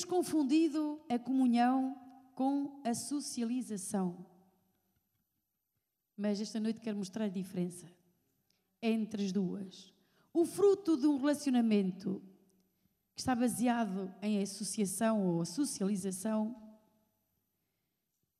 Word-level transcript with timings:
Temos 0.00 0.04
confundido 0.04 0.98
a 1.10 1.18
comunhão 1.18 1.94
com 2.34 2.80
a 2.82 2.94
socialização. 2.94 4.24
Mas 6.16 6.40
esta 6.40 6.58
noite 6.58 6.80
quero 6.80 6.96
mostrar 6.96 7.26
a 7.26 7.28
diferença 7.28 7.86
entre 8.80 9.26
as 9.26 9.30
duas. 9.30 9.92
O 10.32 10.46
fruto 10.46 10.96
de 10.96 11.06
um 11.06 11.18
relacionamento 11.18 12.22
que 13.14 13.20
está 13.20 13.34
baseado 13.34 14.10
em 14.22 14.40
associação 14.40 15.26
ou 15.26 15.44
socialização 15.44 16.56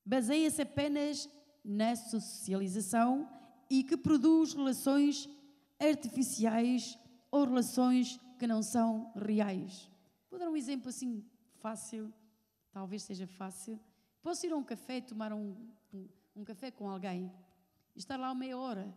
baseia-se 0.03 0.63
apenas 0.63 1.29
na 1.63 1.95
socialização 1.95 3.29
e 3.69 3.85
que 3.85 3.99
produz 3.99 4.55
relações 4.55 5.29
artificiais 5.79 6.99
ou 7.31 7.45
relações 7.45 8.19
que 8.39 8.47
não 8.47 8.63
são 8.63 9.13
reais. 9.15 9.91
Vou 10.31 10.41
dar 10.41 10.49
um 10.49 10.57
exemplo 10.57 10.89
assim 10.89 11.23
fácil, 11.61 12.13
talvez 12.73 13.03
seja 13.03 13.27
fácil. 13.27 13.79
Posso 14.23 14.47
ir 14.47 14.53
a 14.53 14.57
um 14.57 14.65
café, 14.65 15.01
tomar 15.01 15.33
um, 15.33 15.57
um, 15.93 16.09
um 16.37 16.45
café 16.45 16.71
com 16.71 16.89
alguém 16.89 17.33
e 17.95 17.99
estar 17.99 18.19
lá 18.19 18.35
meia 18.35 18.59
hora. 18.59 18.93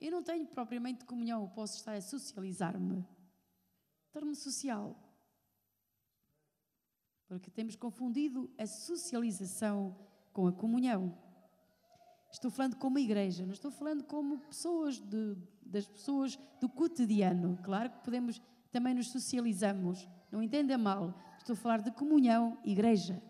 Eu 0.00 0.10
não 0.10 0.22
tenho 0.22 0.46
propriamente 0.46 1.04
comunhão, 1.04 1.42
eu 1.42 1.48
posso 1.48 1.76
estar 1.76 1.94
a 1.94 2.00
socializar-me. 2.00 3.04
Torno-me 4.12 4.36
social. 4.36 4.96
Porque 7.26 7.50
temos 7.50 7.74
confundido 7.74 8.50
a 8.58 8.66
socialização 8.66 9.96
com 10.32 10.46
a 10.46 10.52
comunhão. 10.52 11.16
Estou 12.30 12.50
falando 12.50 12.76
como 12.76 12.98
igreja, 12.98 13.46
não 13.46 13.52
estou 13.52 13.70
falando 13.70 14.04
como 14.04 14.38
pessoas 14.40 14.98
de, 14.98 15.36
das 15.64 15.86
pessoas 15.86 16.38
do 16.60 16.68
cotidiano. 16.68 17.58
Claro 17.62 17.90
que 17.90 17.98
podemos, 18.00 18.42
também 18.70 18.94
nos 18.94 19.10
socializamos, 19.10 20.08
não 20.30 20.42
entenda 20.42 20.76
mal. 20.76 21.14
Estou 21.44 21.52
a 21.52 21.56
falar 21.58 21.82
de 21.82 21.90
comunhão, 21.90 22.56
igreja. 22.64 23.22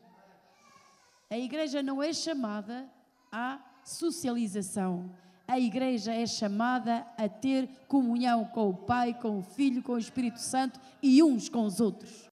A 1.29 1.37
igreja 1.37 1.83
não 1.83 2.01
é 2.01 2.12
chamada 2.12 2.89
à 3.33 3.59
socialização. 3.83 5.12
A 5.48 5.59
igreja 5.59 6.15
é 6.15 6.25
chamada 6.25 6.98
a 7.19 7.29
ter 7.29 7.67
comunhão 7.89 8.45
com 8.45 8.70
o 8.70 8.77
Pai, 8.77 9.19
com 9.20 9.41
o 9.41 9.42
Filho, 9.42 9.83
com 9.83 9.95
o 9.95 9.98
Espírito 9.98 10.39
Santo 10.39 10.79
e 11.03 11.25
uns 11.25 11.48
com 11.48 11.65
os 11.65 11.81
outros. 11.81 12.31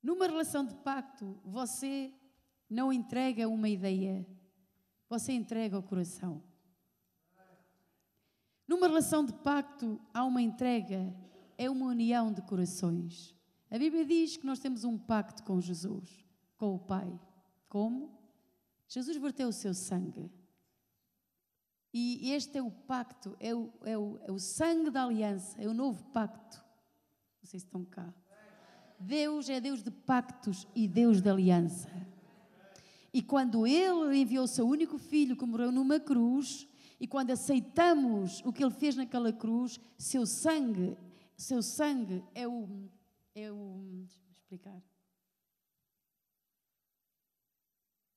Numa 0.00 0.28
relação 0.28 0.64
de 0.64 0.76
pacto, 0.76 1.36
você 1.44 2.14
não 2.70 2.92
entrega 2.92 3.48
uma 3.48 3.68
ideia, 3.68 4.24
você 5.08 5.32
entrega 5.32 5.76
o 5.76 5.82
coração. 5.82 6.40
Numa 8.68 8.86
relação 8.86 9.24
de 9.24 9.32
pacto, 9.32 10.00
há 10.14 10.24
uma 10.24 10.40
entrega, 10.40 11.12
é 11.58 11.68
uma 11.68 11.86
união 11.86 12.32
de 12.32 12.42
corações. 12.42 13.35
A 13.70 13.78
Bíblia 13.78 14.04
diz 14.04 14.36
que 14.36 14.46
nós 14.46 14.58
temos 14.58 14.84
um 14.84 14.96
pacto 14.96 15.42
com 15.42 15.60
Jesus, 15.60 16.24
com 16.56 16.74
o 16.74 16.78
Pai. 16.78 17.18
Como? 17.68 18.16
Jesus 18.88 19.16
verteu 19.16 19.48
o 19.48 19.52
seu 19.52 19.74
sangue. 19.74 20.30
E 21.92 22.30
este 22.32 22.58
é 22.58 22.62
o 22.62 22.70
pacto, 22.70 23.34
é 23.40 23.54
o, 23.54 23.72
é 23.82 23.96
o, 23.96 24.18
é 24.22 24.30
o 24.30 24.38
sangue 24.38 24.90
da 24.90 25.04
aliança, 25.04 25.60
é 25.60 25.66
o 25.66 25.72
novo 25.72 26.04
pacto. 26.10 26.58
Não 27.42 27.48
sei 27.48 27.58
se 27.58 27.66
estão 27.66 27.84
cá. 27.84 28.12
Deus 29.00 29.48
é 29.48 29.60
Deus 29.60 29.82
de 29.82 29.90
pactos 29.90 30.66
e 30.74 30.86
Deus 30.86 31.20
de 31.20 31.30
aliança. 31.30 31.88
E 33.12 33.22
quando 33.22 33.66
Ele 33.66 34.18
enviou 34.18 34.44
o 34.44 34.48
seu 34.48 34.68
único 34.68 34.98
filho 34.98 35.36
que 35.36 35.46
morreu 35.46 35.72
numa 35.72 35.98
cruz, 35.98 36.68
e 37.00 37.06
quando 37.06 37.30
aceitamos 37.30 38.42
o 38.44 38.52
que 38.52 38.62
Ele 38.62 38.74
fez 38.74 38.94
naquela 38.94 39.32
cruz, 39.32 39.80
seu 39.98 40.26
sangue, 40.26 40.96
seu 41.36 41.62
sangue 41.62 42.22
é 42.34 42.46
o, 42.46 42.90
é 43.36 43.52
o, 43.52 43.82
deixa-me 43.92 44.32
explicar. 44.32 44.82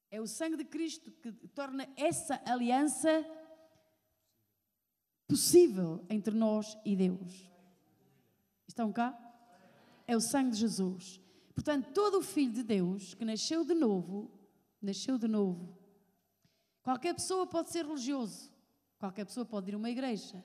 É 0.09 0.21
o 0.21 0.25
sangue 0.25 0.55
de 0.55 0.63
Cristo 0.63 1.11
que 1.11 1.31
torna 1.49 1.87
essa 1.97 2.41
aliança 2.45 3.09
possível 5.27 6.03
entre 6.09 6.33
nós 6.33 6.77
e 6.85 6.95
Deus. 6.95 7.51
Estão 8.65 8.91
cá? 8.93 9.13
É 10.07 10.15
o 10.15 10.21
sangue 10.21 10.51
de 10.51 10.57
Jesus. 10.57 11.21
Portanto, 11.53 11.91
todo 11.93 12.19
o 12.19 12.23
filho 12.23 12.53
de 12.53 12.63
Deus 12.63 13.13
que 13.13 13.25
nasceu 13.25 13.65
de 13.65 13.75
novo 13.75 14.31
nasceu 14.81 15.17
de 15.17 15.27
novo. 15.27 15.77
Qualquer 16.81 17.13
pessoa 17.13 17.45
pode 17.45 17.69
ser 17.69 17.85
religioso, 17.85 18.49
qualquer 18.97 19.25
pessoa 19.25 19.45
pode 19.45 19.69
ir 19.69 19.75
a 19.75 19.77
uma 19.77 19.89
igreja, 19.89 20.43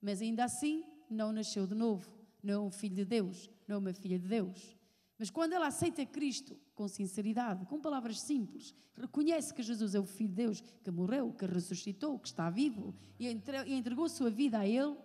mas 0.00 0.22
ainda 0.22 0.44
assim 0.44 0.82
não 1.10 1.30
nasceu 1.30 1.66
de 1.66 1.74
novo, 1.74 2.10
não 2.42 2.54
é 2.54 2.58
um 2.58 2.70
filho 2.70 2.96
de 2.96 3.04
Deus, 3.04 3.50
não 3.68 3.76
é 3.76 3.78
uma 3.78 3.92
filha 3.92 4.18
de 4.18 4.26
Deus. 4.26 4.76
Mas 5.18 5.30
quando 5.30 5.52
ela 5.52 5.66
aceita 5.66 6.06
Cristo 6.06 6.56
com 6.74 6.88
sinceridade, 6.88 7.66
com 7.66 7.80
palavras 7.80 8.20
simples, 8.20 8.74
reconhece 8.96 9.52
que 9.52 9.62
Jesus 9.62 9.94
é 9.94 10.00
o 10.00 10.04
Filho 10.04 10.30
de 10.30 10.36
Deus, 10.36 10.60
que 10.60 10.90
morreu, 10.90 11.32
que 11.32 11.44
ressuscitou, 11.44 12.18
que 12.18 12.28
está 12.28 12.48
vivo 12.48 12.94
e 13.18 13.28
entregou 13.28 14.08
sua 14.08 14.30
vida 14.30 14.60
a 14.60 14.66
Ele, 14.66 14.96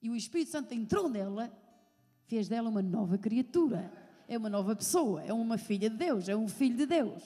e 0.00 0.08
o 0.08 0.16
Espírito 0.16 0.50
Santo 0.50 0.72
entrou 0.72 1.08
nela, 1.08 1.52
fez 2.26 2.48
dela 2.48 2.68
uma 2.68 2.82
nova 2.82 3.18
criatura, 3.18 3.92
é 4.28 4.38
uma 4.38 4.48
nova 4.48 4.76
pessoa, 4.76 5.22
é 5.22 5.32
uma 5.32 5.58
filha 5.58 5.90
de 5.90 5.96
Deus, 5.96 6.28
é 6.28 6.36
um 6.36 6.48
filho 6.48 6.76
de 6.76 6.86
Deus. 6.86 7.22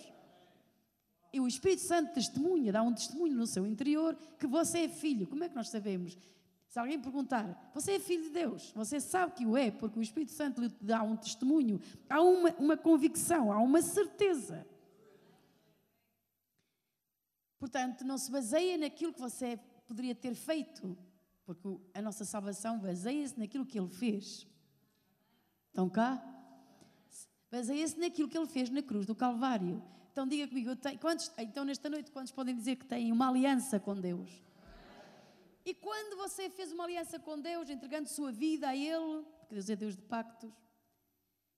E 1.31 1.41
o 1.41 1.47
Espírito 1.47 1.83
Santo 1.83 2.15
testemunha, 2.15 2.73
dá 2.73 2.83
um 2.83 2.95
testemunho 2.95 3.37
no 3.37 3.47
seu 3.47 3.67
interior 3.67 4.17
que 4.39 4.47
você 4.47 4.85
é 4.85 4.89
filho. 4.89 5.27
Como 5.27 5.45
é 5.45 5.49
que 5.49 5.55
nós 5.55 5.69
sabemos? 5.69 6.17
Se 6.69 6.79
alguém 6.79 7.01
perguntar, 7.01 7.71
você 7.75 7.93
é 7.93 7.99
filho 7.99 8.25
de 8.25 8.31
Deus? 8.31 8.73
Você 8.73 9.01
sabe 9.01 9.33
que 9.33 9.47
o 9.47 9.57
é, 9.57 9.71
porque 9.71 9.99
o 9.99 10.03
Espírito 10.03 10.33
Santo 10.33 10.61
lhe 10.61 10.69
dá 10.81 11.03
um 11.03 11.17
testemunho. 11.17 11.81
Há 12.09 12.21
uma, 12.21 12.51
uma 12.59 12.77
convicção, 12.77 13.51
há 13.51 13.59
uma 13.59 13.81
certeza. 13.81 14.67
Portanto, 17.59 18.05
não 18.05 18.19
se 18.19 18.31
baseia 18.31 18.77
naquilo 18.77 19.15
que 19.15 19.21
você 19.21 19.59
poderia 19.87 20.15
ter 20.15 20.35
feito, 20.35 20.97
porque 21.47 21.81
a 21.95 22.03
nossa 22.03 22.25
salvação 22.27 22.79
baseia-se 22.79 23.39
naquilo 23.39 23.65
que 23.65 23.79
Ele 23.79 23.89
fez. 23.89 24.47
Estão 25.69 25.89
cá? 25.89 26.23
Baseia-se 27.51 27.99
naquilo 27.99 28.29
que 28.29 28.37
Ele 28.37 28.47
fez 28.47 28.69
na 28.69 28.83
cruz 28.83 29.07
do 29.07 29.15
Calvário. 29.15 29.83
Então 30.13 30.27
diga 30.27 30.47
comigo, 30.47 30.77
tenho, 30.77 30.99
quantos, 30.99 31.33
então 31.39 31.65
nesta 31.65 31.89
noite, 31.89 32.11
quantos 32.11 32.33
podem 32.33 32.55
dizer 32.55 32.77
que 32.77 32.85
têm 32.85 33.11
uma 33.11 33.29
aliança 33.29 33.81
com 33.81 33.99
Deus? 33.99 34.48
E 35.69 35.75
quando 35.75 36.17
você 36.17 36.49
fez 36.49 36.73
uma 36.73 36.85
aliança 36.85 37.19
com 37.19 37.39
Deus, 37.39 37.69
entregando 37.69 38.09
sua 38.09 38.33
vida 38.33 38.71
a 38.71 38.75
Ele, 38.75 39.23
porque 39.39 39.55
Deus 39.55 39.69
é 39.69 39.77
Deus 39.77 39.95
de 39.95 40.01
pactos, 40.01 40.51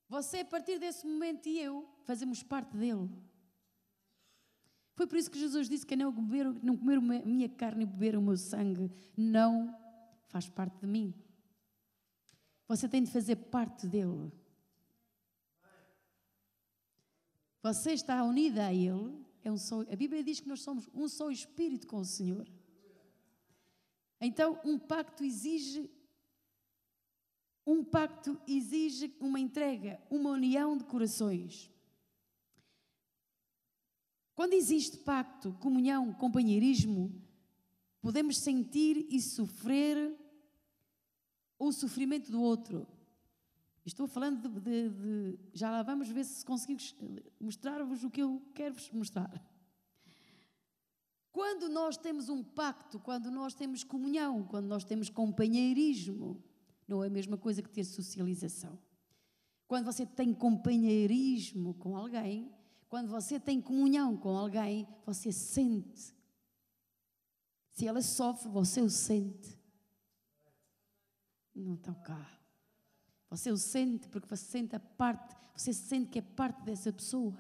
você, 0.09 0.39
a 0.39 0.45
partir 0.45 0.81
desse 0.81 1.07
momento, 1.07 1.49
e 1.49 1.61
eu 1.61 1.89
fazemos 2.03 2.43
parte 2.43 2.77
dele. 2.77 3.09
Foi 4.97 5.07
por 5.07 5.17
isso 5.17 5.31
que 5.31 5.39
Jesus 5.39 5.69
disse 5.69 5.87
que 5.87 5.95
não 5.95 6.13
comer, 6.13 6.45
não 6.61 6.77
comer 6.77 6.97
a 6.97 7.25
minha 7.25 7.49
carne 7.49 7.85
e 7.85 7.87
beber 7.87 8.17
o 8.17 8.21
meu 8.21 8.37
sangue 8.37 8.91
não 9.17 9.73
faz 10.27 10.49
parte 10.49 10.81
de 10.81 10.89
mim. 10.89 11.15
Você 12.67 12.89
tem 12.89 13.05
de 13.05 13.13
fazer 13.13 13.37
parte 13.37 13.87
dele. 13.87 14.33
Você 17.63 17.93
está 17.93 18.25
unida 18.25 18.67
a 18.67 18.75
Ele. 18.75 19.25
É 19.45 19.53
um 19.53 19.57
só, 19.57 19.83
a 19.83 19.95
Bíblia 19.95 20.25
diz 20.25 20.41
que 20.41 20.49
nós 20.49 20.63
somos 20.63 20.89
um 20.93 21.07
só 21.07 21.31
espírito 21.31 21.87
com 21.87 21.99
o 21.99 22.05
Senhor. 22.05 22.51
Então, 24.21 24.61
um 24.65 24.79
pacto 24.79 25.25
exige 25.25 25.91
um 27.67 27.85
pacto 27.85 28.41
exige 28.49 29.15
uma 29.21 29.39
entrega, 29.39 30.01
uma 30.11 30.31
união 30.31 30.77
de 30.77 30.85
corações. 30.85 31.71
Quando 34.35 34.55
existe 34.55 34.97
pacto, 34.99 35.53
comunhão, 35.61 36.13
companheirismo, 36.15 37.23
podemos 38.01 38.39
sentir 38.39 39.07
e 39.11 39.21
sofrer 39.21 40.17
o 41.59 41.71
sofrimento 41.71 42.33
do 42.33 42.41
outro. 42.41 42.89
Estou 43.85 44.09
falando 44.09 44.49
de, 44.49 44.61
de, 44.61 44.89
de, 44.89 45.39
Já 45.53 45.71
lá 45.71 45.83
vamos 45.83 46.09
ver 46.09 46.25
se 46.25 46.45
conseguimos 46.45 46.97
mostrar-vos 47.39 48.03
o 48.03 48.11
que 48.11 48.23
eu 48.23 48.43
quero 48.55 48.75
vos 48.75 48.91
mostrar. 48.91 49.31
Quando 51.33 51.69
nós 51.69 51.97
temos 51.97 52.29
um 52.29 52.43
pacto, 52.43 52.99
quando 52.99 53.31
nós 53.31 53.55
temos 53.55 53.85
comunhão, 53.85 54.43
quando 54.45 54.67
nós 54.67 54.85
temos 54.85 55.09
companheirismo, 55.09 56.43
não 56.89 57.05
é 57.05 57.07
a 57.07 57.11
mesma 57.11 57.39
coisa 57.39 57.63
que 57.63 57.71
ter 57.71 57.85
socialização. 57.85 58.79
Quando 59.69 59.85
você 59.85 60.05
tem 60.05 60.35
companheirismo 60.35 61.75
com 61.75 61.97
alguém, 61.97 62.53
quando 62.89 63.09
você 63.09 63.39
tem 63.39 63.61
comunhão 63.61 64.17
com 64.17 64.37
alguém, 64.37 64.89
você 65.07 65.31
sente. 65.31 66.13
Se 67.71 67.87
ela 67.87 68.03
sofre, 68.03 68.49
você 68.49 68.81
o 68.81 68.91
sente. 68.91 69.57
Não 71.55 71.75
estão 71.75 71.95
cá. 71.95 72.41
Você 73.31 73.53
o 73.53 73.57
sente 73.57 74.09
porque 74.09 74.27
você 74.27 74.45
sente 74.45 74.75
a 74.75 74.81
parte, 74.81 75.37
você 75.55 75.73
sente 75.73 76.11
que 76.11 76.19
é 76.19 76.23
parte 76.23 76.65
dessa 76.65 76.93
pessoa. 76.93 77.39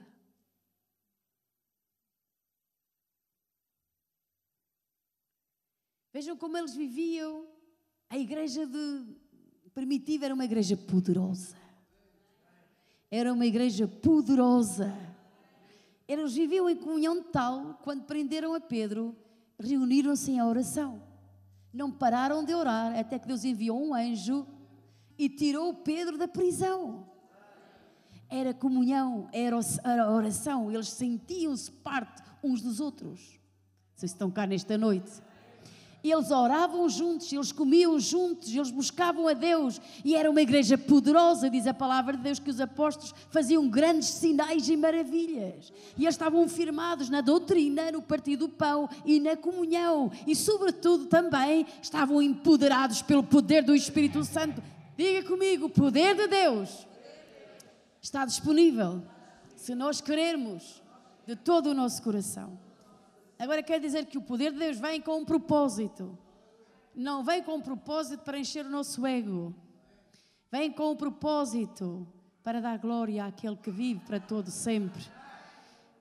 Vejam 6.12 6.36
como 6.36 6.56
eles 6.56 6.74
viviam. 6.74 7.46
A 8.08 8.18
igreja 8.18 8.66
de 8.66 9.06
primitiva 9.72 10.24
era 10.24 10.34
uma 10.34 10.44
igreja 10.44 10.76
poderosa. 10.76 11.56
Era 13.10 13.32
uma 13.32 13.46
igreja 13.46 13.86
poderosa. 13.86 14.92
Eles 16.08 16.34
viviam 16.34 16.68
em 16.68 16.76
comunhão 16.76 17.22
tal, 17.22 17.78
quando 17.84 18.02
prenderam 18.04 18.52
a 18.52 18.60
Pedro, 18.60 19.16
reuniram-se 19.58 20.32
em 20.32 20.42
oração. 20.42 21.00
Não 21.72 21.92
pararam 21.92 22.44
de 22.44 22.52
orar 22.52 22.98
até 22.98 23.16
que 23.16 23.28
Deus 23.28 23.44
enviou 23.44 23.80
um 23.80 23.94
anjo 23.94 24.44
e 25.16 25.28
tirou 25.28 25.72
Pedro 25.72 26.18
da 26.18 26.26
prisão. 26.26 27.08
Era 28.28 28.52
comunhão, 28.52 29.28
era 29.32 29.56
oração, 30.10 30.70
eles 30.70 30.88
sentiam-se 30.88 31.70
parte 31.70 32.22
uns 32.42 32.60
dos 32.60 32.80
outros. 32.80 33.38
Vocês 33.94 34.10
estão 34.10 34.30
cá 34.30 34.46
nesta 34.46 34.76
noite. 34.76 35.10
Eles 36.02 36.30
oravam 36.30 36.88
juntos, 36.88 37.30
eles 37.30 37.52
comiam 37.52 37.98
juntos, 37.98 38.54
eles 38.54 38.70
buscavam 38.70 39.28
a 39.28 39.34
Deus 39.34 39.80
e 40.02 40.16
era 40.16 40.30
uma 40.30 40.40
igreja 40.40 40.78
poderosa, 40.78 41.50
diz 41.50 41.66
a 41.66 41.74
palavra 41.74 42.16
de 42.16 42.22
Deus, 42.22 42.38
que 42.38 42.48
os 42.48 42.60
apóstolos 42.60 43.14
faziam 43.28 43.68
grandes 43.68 44.08
sinais 44.08 44.68
e 44.68 44.76
maravilhas. 44.76 45.70
E 45.98 46.04
eles 46.04 46.14
estavam 46.14 46.48
firmados 46.48 47.10
na 47.10 47.20
doutrina, 47.20 47.92
no 47.92 48.00
partir 48.00 48.36
do 48.36 48.48
pão 48.48 48.88
e 49.04 49.20
na 49.20 49.36
comunhão. 49.36 50.10
E, 50.26 50.34
sobretudo, 50.34 51.06
também 51.06 51.66
estavam 51.82 52.22
empoderados 52.22 53.02
pelo 53.02 53.22
poder 53.22 53.62
do 53.62 53.74
Espírito 53.74 54.24
Santo. 54.24 54.62
Diga 54.96 55.28
comigo: 55.28 55.66
o 55.66 55.70
poder 55.70 56.16
de 56.16 56.26
Deus 56.26 56.86
está 58.00 58.24
disponível 58.24 59.02
se 59.54 59.74
nós 59.74 60.00
querermos 60.00 60.82
de 61.26 61.36
todo 61.36 61.70
o 61.70 61.74
nosso 61.74 62.02
coração. 62.02 62.69
Agora 63.40 63.62
quer 63.62 63.80
dizer 63.80 64.04
que 64.04 64.18
o 64.18 64.20
poder 64.20 64.52
de 64.52 64.58
Deus 64.58 64.78
vem 64.78 65.00
com 65.00 65.16
um 65.16 65.24
propósito. 65.24 66.16
Não 66.94 67.24
vem 67.24 67.42
com 67.42 67.54
um 67.54 67.60
propósito 67.62 68.22
para 68.22 68.38
encher 68.38 68.66
o 68.66 68.70
nosso 68.70 69.06
ego. 69.06 69.54
Vem 70.52 70.70
com 70.70 70.90
um 70.90 70.96
propósito 70.96 72.06
para 72.42 72.60
dar 72.60 72.76
glória 72.76 73.24
àquele 73.24 73.56
que 73.56 73.70
vive 73.70 74.00
para 74.00 74.20
todo 74.20 74.50
sempre. 74.50 75.02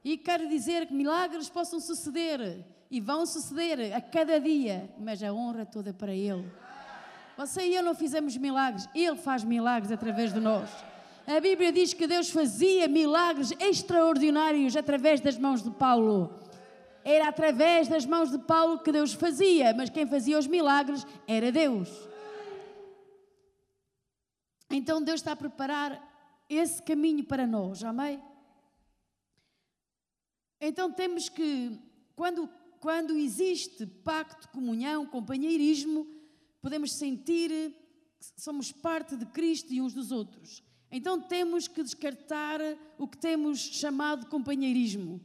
E 0.03 0.17
quero 0.17 0.49
dizer 0.49 0.87
que 0.87 0.93
milagres 0.93 1.47
possam 1.47 1.79
suceder 1.79 2.65
e 2.91 2.99
vão 2.99 3.25
suceder 3.25 3.95
a 3.95 4.01
cada 4.01 4.37
dia, 4.37 4.93
mas 4.99 5.23
a 5.23 5.31
honra 5.31 5.65
toda 5.65 5.93
para 5.93 6.13
Ele. 6.13 6.45
Você 7.37 7.67
e 7.67 7.73
eu 7.73 7.83
não 7.83 7.95
fizemos 7.95 8.35
milagres, 8.35 8.85
Ele 8.93 9.15
faz 9.15 9.45
milagres 9.45 9.93
através 9.93 10.33
de 10.33 10.41
nós. 10.41 10.69
A 11.25 11.39
Bíblia 11.39 11.71
diz 11.71 11.93
que 11.93 12.05
Deus 12.05 12.29
fazia 12.31 12.85
milagres 12.89 13.53
extraordinários 13.61 14.75
através 14.75 15.21
das 15.21 15.37
mãos 15.37 15.63
de 15.63 15.71
Paulo. 15.71 16.48
Era 17.09 17.29
através 17.29 17.87
das 17.87 18.05
mãos 18.05 18.29
de 18.29 18.37
Paulo 18.37 18.83
que 18.83 18.91
Deus 18.91 19.13
fazia, 19.13 19.73
mas 19.73 19.89
quem 19.89 20.05
fazia 20.05 20.37
os 20.37 20.45
milagres 20.45 21.03
era 21.27 21.51
Deus. 21.51 21.89
Então 24.69 25.01
Deus 25.01 25.19
está 25.19 25.31
a 25.31 25.35
preparar 25.35 25.91
esse 26.47 26.83
caminho 26.83 27.23
para 27.23 27.47
nós, 27.47 27.83
amém? 27.83 28.21
Então 30.61 30.91
temos 30.91 31.29
que, 31.29 31.79
quando, 32.15 32.47
quando 32.79 33.17
existe 33.17 33.87
pacto, 33.87 34.47
comunhão, 34.49 35.07
companheirismo, 35.07 36.05
podemos 36.61 36.91
sentir 36.91 37.49
que 38.19 38.39
somos 38.39 38.71
parte 38.71 39.15
de 39.15 39.25
Cristo 39.25 39.73
e 39.73 39.81
uns 39.81 39.95
dos 39.95 40.11
outros. 40.11 40.63
Então 40.91 41.19
temos 41.19 41.67
que 41.67 41.81
descartar 41.81 42.59
o 42.99 43.07
que 43.07 43.17
temos 43.17 43.57
chamado 43.57 44.25
de 44.25 44.29
companheirismo 44.29 45.19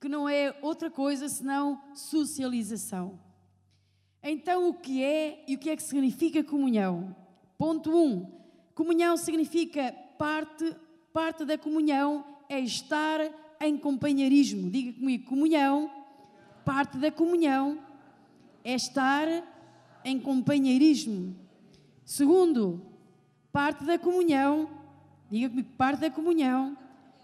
que 0.00 0.08
não 0.08 0.28
é 0.28 0.54
outra 0.62 0.90
coisa 0.90 1.28
senão 1.28 1.80
socialização. 1.94 3.18
Então, 4.22 4.68
o 4.68 4.74
que 4.74 5.02
é 5.02 5.44
e 5.46 5.54
o 5.54 5.58
que 5.58 5.70
é 5.70 5.76
que 5.76 5.82
significa 5.82 6.42
comunhão? 6.44 7.14
Ponto 7.56 7.90
1. 7.90 7.94
Um, 7.94 8.26
comunhão 8.74 9.16
significa 9.16 9.92
parte, 10.16 10.76
parte 11.12 11.44
da 11.44 11.58
comunhão 11.58 12.24
é 12.48 12.60
estar 12.60 13.20
em 13.60 13.76
companheirismo. 13.76 14.70
Diga 14.70 14.92
comigo, 14.92 15.28
comunhão, 15.28 15.90
parte 16.64 16.98
da 16.98 17.10
comunhão 17.10 17.78
é 18.64 18.74
estar 18.74 19.26
em 20.04 20.20
companheirismo. 20.20 21.36
Segundo, 22.04 22.80
parte 23.52 23.84
da 23.84 23.98
comunhão, 23.98 24.68
diga 25.30 25.48
comigo, 25.48 25.68
parte 25.76 26.00
da 26.00 26.10
comunhão 26.10 26.76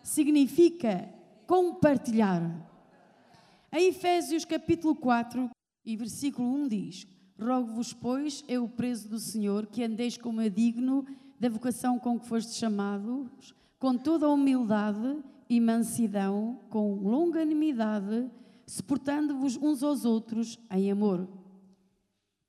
significa 0.03 1.13
compartilhar. 1.46 2.43
Em 3.73 3.88
Efésios 3.88 4.44
capítulo 4.44 4.94
4 4.94 5.50
e 5.85 5.96
versículo 5.96 6.49
1 6.49 6.69
diz: 6.69 7.06
Rogo-vos, 7.41 7.93
pois, 7.93 8.44
eu 8.49 8.69
preso 8.69 9.08
do 9.08 9.19
Senhor, 9.19 9.67
que 9.67 9.82
andeis 9.82 10.17
como 10.17 10.41
é 10.41 10.49
digno 10.49 11.05
da 11.38 11.49
vocação 11.49 11.99
com 11.99 12.19
que 12.19 12.26
fostes 12.26 12.56
chamados, 12.56 13.55
com 13.79 13.96
toda 13.96 14.26
a 14.26 14.31
humildade 14.31 15.19
e 15.49 15.61
mansidão, 15.61 16.61
com 16.70 16.94
longanimidade, 16.94 18.31
suportando-vos 18.67 19.56
uns 19.56 19.82
aos 19.82 20.05
outros 20.05 20.58
em 20.70 20.91
amor, 20.91 21.29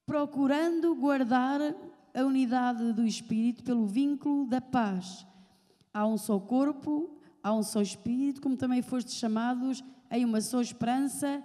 procurando 0.06 0.96
guardar 0.96 1.60
a 2.14 2.24
unidade 2.24 2.94
do 2.94 3.06
Espírito 3.06 3.64
pelo 3.64 3.86
vínculo 3.86 4.46
da 4.46 4.62
paz. 4.62 5.26
Há 5.94 6.06
um 6.06 6.18
só 6.18 6.40
corpo 6.40 7.16
há 7.46 7.54
um 7.54 7.62
só 7.62 7.80
Espírito, 7.80 8.42
como 8.42 8.58
também 8.58 8.82
fostes 8.82 9.14
chamados 9.14 9.84
em 10.10 10.26
uma 10.26 10.42
só 10.42 10.60
esperança 10.60 11.44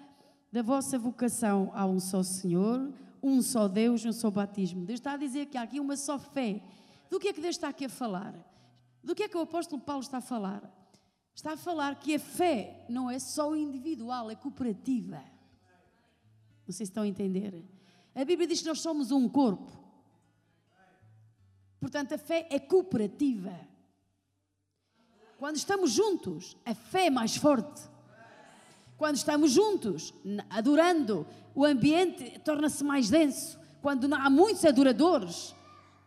da 0.51 0.63
vossa 0.63 0.99
vocação. 0.99 1.71
Há 1.75 1.85
um 1.85 2.01
só 2.01 2.23
Senhor, 2.23 2.91
um 3.23 3.43
só 3.43 3.69
Deus, 3.69 4.03
um 4.07 4.13
só 4.13 4.31
batismo. 4.31 4.87
Deus 4.87 4.99
está 4.99 5.13
a 5.13 5.19
dizer 5.19 5.45
que 5.47 5.59
há 5.59 5.63
aqui 5.63 5.79
uma 5.79 5.99
só 5.99 6.19
fé. 6.19 6.63
Do 7.11 7.21
que 7.21 7.29
é 7.29 7.33
que 7.35 7.41
Deus 7.43 7.57
está 7.57 7.69
aqui 7.69 7.85
a 7.85 7.89
falar? 7.91 8.35
Do 9.05 9.15
que 9.15 9.25
é 9.25 9.29
que 9.29 9.37
o 9.37 9.43
apóstolo 9.43 9.83
Paulo 9.83 10.01
está 10.01 10.19
a 10.19 10.23
falar? 10.23 10.63
Está 11.35 11.53
a 11.53 11.57
falar 11.59 11.95
que 11.97 12.15
a 12.15 12.19
fé 12.19 12.87
não 12.89 13.11
é 13.11 13.19
só 13.19 13.55
individual, 13.55 14.31
é 14.31 14.35
cooperativa. 14.35 15.23
Não 16.67 16.73
sei 16.73 16.87
se 16.87 16.93
estão 16.93 17.03
a 17.03 17.09
entender. 17.09 17.63
A 18.15 18.25
Bíblia 18.25 18.49
diz 18.49 18.63
que 18.63 18.69
nós 18.69 18.81
somos 18.81 19.11
um 19.11 19.29
corpo. 19.29 19.71
Portanto, 21.79 22.15
a 22.15 22.19
fé 22.19 22.49
é 22.51 22.59
cooperativa. 22.59 23.69
Quando 25.41 25.57
estamos 25.57 25.93
juntos, 25.93 26.55
a 26.67 26.75
fé 26.75 27.07
é 27.07 27.11
mais 27.11 27.35
forte. 27.35 27.81
Quando 28.99 29.17
estamos 29.17 29.53
juntos, 29.53 30.13
adorando, 30.51 31.27
o 31.55 31.65
ambiente 31.65 32.39
torna-se 32.41 32.85
mais 32.85 33.09
denso. 33.09 33.59
Quando 33.81 34.15
há 34.15 34.29
muitos 34.29 34.67
adoradores, 34.67 35.57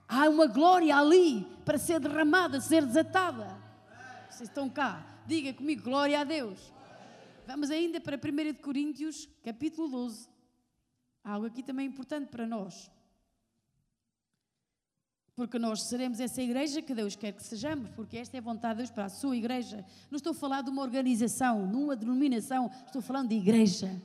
há 0.07 0.29
uma 0.29 0.45
glória 0.45 0.95
ali 0.95 1.47
para 1.65 1.79
ser 1.79 1.99
derramada, 1.99 2.61
ser 2.61 2.85
desatada. 2.85 3.57
Vocês 4.29 4.49
estão 4.49 4.69
cá, 4.69 5.03
diga 5.25 5.51
comigo, 5.51 5.81
glória 5.81 6.19
a 6.19 6.23
Deus. 6.23 6.71
Vamos 7.47 7.71
ainda 7.71 7.99
para 7.99 8.17
1 8.17 8.61
Coríntios, 8.61 9.27
capítulo 9.43 9.87
12. 9.87 10.29
Há 11.23 11.31
algo 11.31 11.47
aqui 11.47 11.63
também 11.63 11.87
importante 11.87 12.27
para 12.27 12.45
nós. 12.45 12.91
Porque 15.35 15.57
nós 15.57 15.83
seremos 15.83 16.19
essa 16.19 16.41
igreja 16.41 16.81
que 16.81 16.93
Deus 16.93 17.15
quer 17.15 17.31
que 17.33 17.43
sejamos, 17.43 17.89
porque 17.91 18.17
esta 18.17 18.37
é 18.37 18.39
a 18.39 18.43
vontade 18.43 18.75
de 18.75 18.77
Deus 18.83 18.91
para 18.91 19.05
a 19.05 19.09
sua 19.09 19.35
igreja. 19.35 19.83
Não 20.11 20.17
estou 20.17 20.31
a 20.31 20.35
falar 20.35 20.61
de 20.61 20.69
uma 20.69 20.83
organização, 20.83 21.65
numa 21.65 21.95
denominação, 21.95 22.69
estou 22.85 23.01
falando 23.01 23.29
de 23.29 23.35
igreja. 23.35 23.99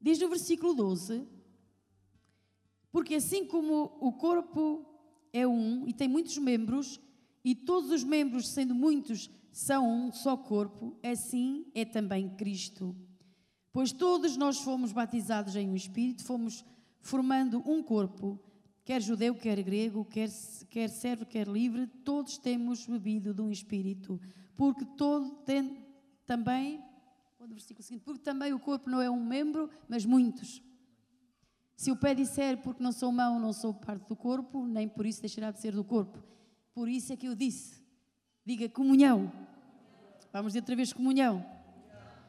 Diz 0.00 0.18
no 0.18 0.30
versículo 0.30 0.72
12: 0.72 1.28
Porque 2.90 3.16
assim 3.16 3.46
como 3.46 3.98
o 4.00 4.12
corpo 4.12 4.86
é 5.32 5.46
um 5.46 5.86
e 5.86 5.92
tem 5.92 6.08
muitos 6.08 6.38
membros, 6.38 6.98
e 7.44 7.54
todos 7.54 7.90
os 7.90 8.02
membros, 8.02 8.48
sendo 8.48 8.74
muitos, 8.74 9.28
são 9.52 10.06
um 10.06 10.12
só 10.12 10.34
corpo, 10.34 10.96
assim 11.02 11.66
é 11.74 11.84
também 11.84 12.30
Cristo. 12.36 12.96
Pois 13.72 13.92
todos 13.92 14.36
nós 14.36 14.60
fomos 14.60 14.92
batizados 14.92 15.54
em 15.54 15.68
um 15.68 15.76
Espírito, 15.76 16.24
fomos 16.24 16.64
formando 17.00 17.62
um 17.64 17.82
corpo, 17.82 18.38
quer 18.84 19.00
judeu, 19.00 19.34
quer 19.34 19.62
grego, 19.62 20.04
quer, 20.04 20.28
quer 20.68 20.88
servo, 20.88 21.24
quer 21.24 21.46
livre, 21.46 21.86
todos 21.86 22.36
temos 22.36 22.86
bebido 22.86 23.32
de 23.32 23.40
um 23.40 23.50
Espírito, 23.50 24.20
porque 24.56 24.84
todo 24.84 25.36
tem 25.44 25.86
também, 26.26 26.82
porque 28.04 28.20
também 28.22 28.52
o 28.52 28.58
corpo 28.58 28.90
não 28.90 29.00
é 29.00 29.08
um 29.08 29.24
membro, 29.24 29.70
mas 29.88 30.04
muitos. 30.04 30.62
Se 31.76 31.90
o 31.90 31.96
pé 31.96 32.14
disser, 32.14 32.58
porque 32.58 32.82
não 32.82 32.92
sou 32.92 33.10
mão, 33.10 33.40
não 33.40 33.52
sou 33.52 33.72
parte 33.72 34.06
do 34.06 34.16
corpo, 34.16 34.66
nem 34.66 34.88
por 34.88 35.06
isso 35.06 35.22
deixará 35.22 35.50
de 35.50 35.60
ser 35.60 35.72
do 35.72 35.82
corpo. 35.82 36.22
Por 36.74 36.88
isso 36.88 37.12
é 37.12 37.16
que 37.16 37.26
eu 37.26 37.34
disse, 37.34 37.82
diga 38.44 38.68
comunhão. 38.68 39.32
Vamos 40.32 40.52
dizer 40.52 40.60
outra 40.60 40.76
vez 40.76 40.92
comunhão. 40.92 41.44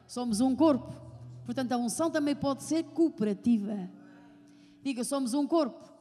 Somos 0.06 0.40
um 0.40 0.56
corpo. 0.56 1.11
Portanto, 1.44 1.72
a 1.72 1.76
unção 1.76 2.10
também 2.10 2.34
pode 2.36 2.62
ser 2.62 2.84
cooperativa. 2.84 3.90
Diga, 4.82 5.04
somos 5.04 5.34
um 5.34 5.46
corpo. 5.46 5.92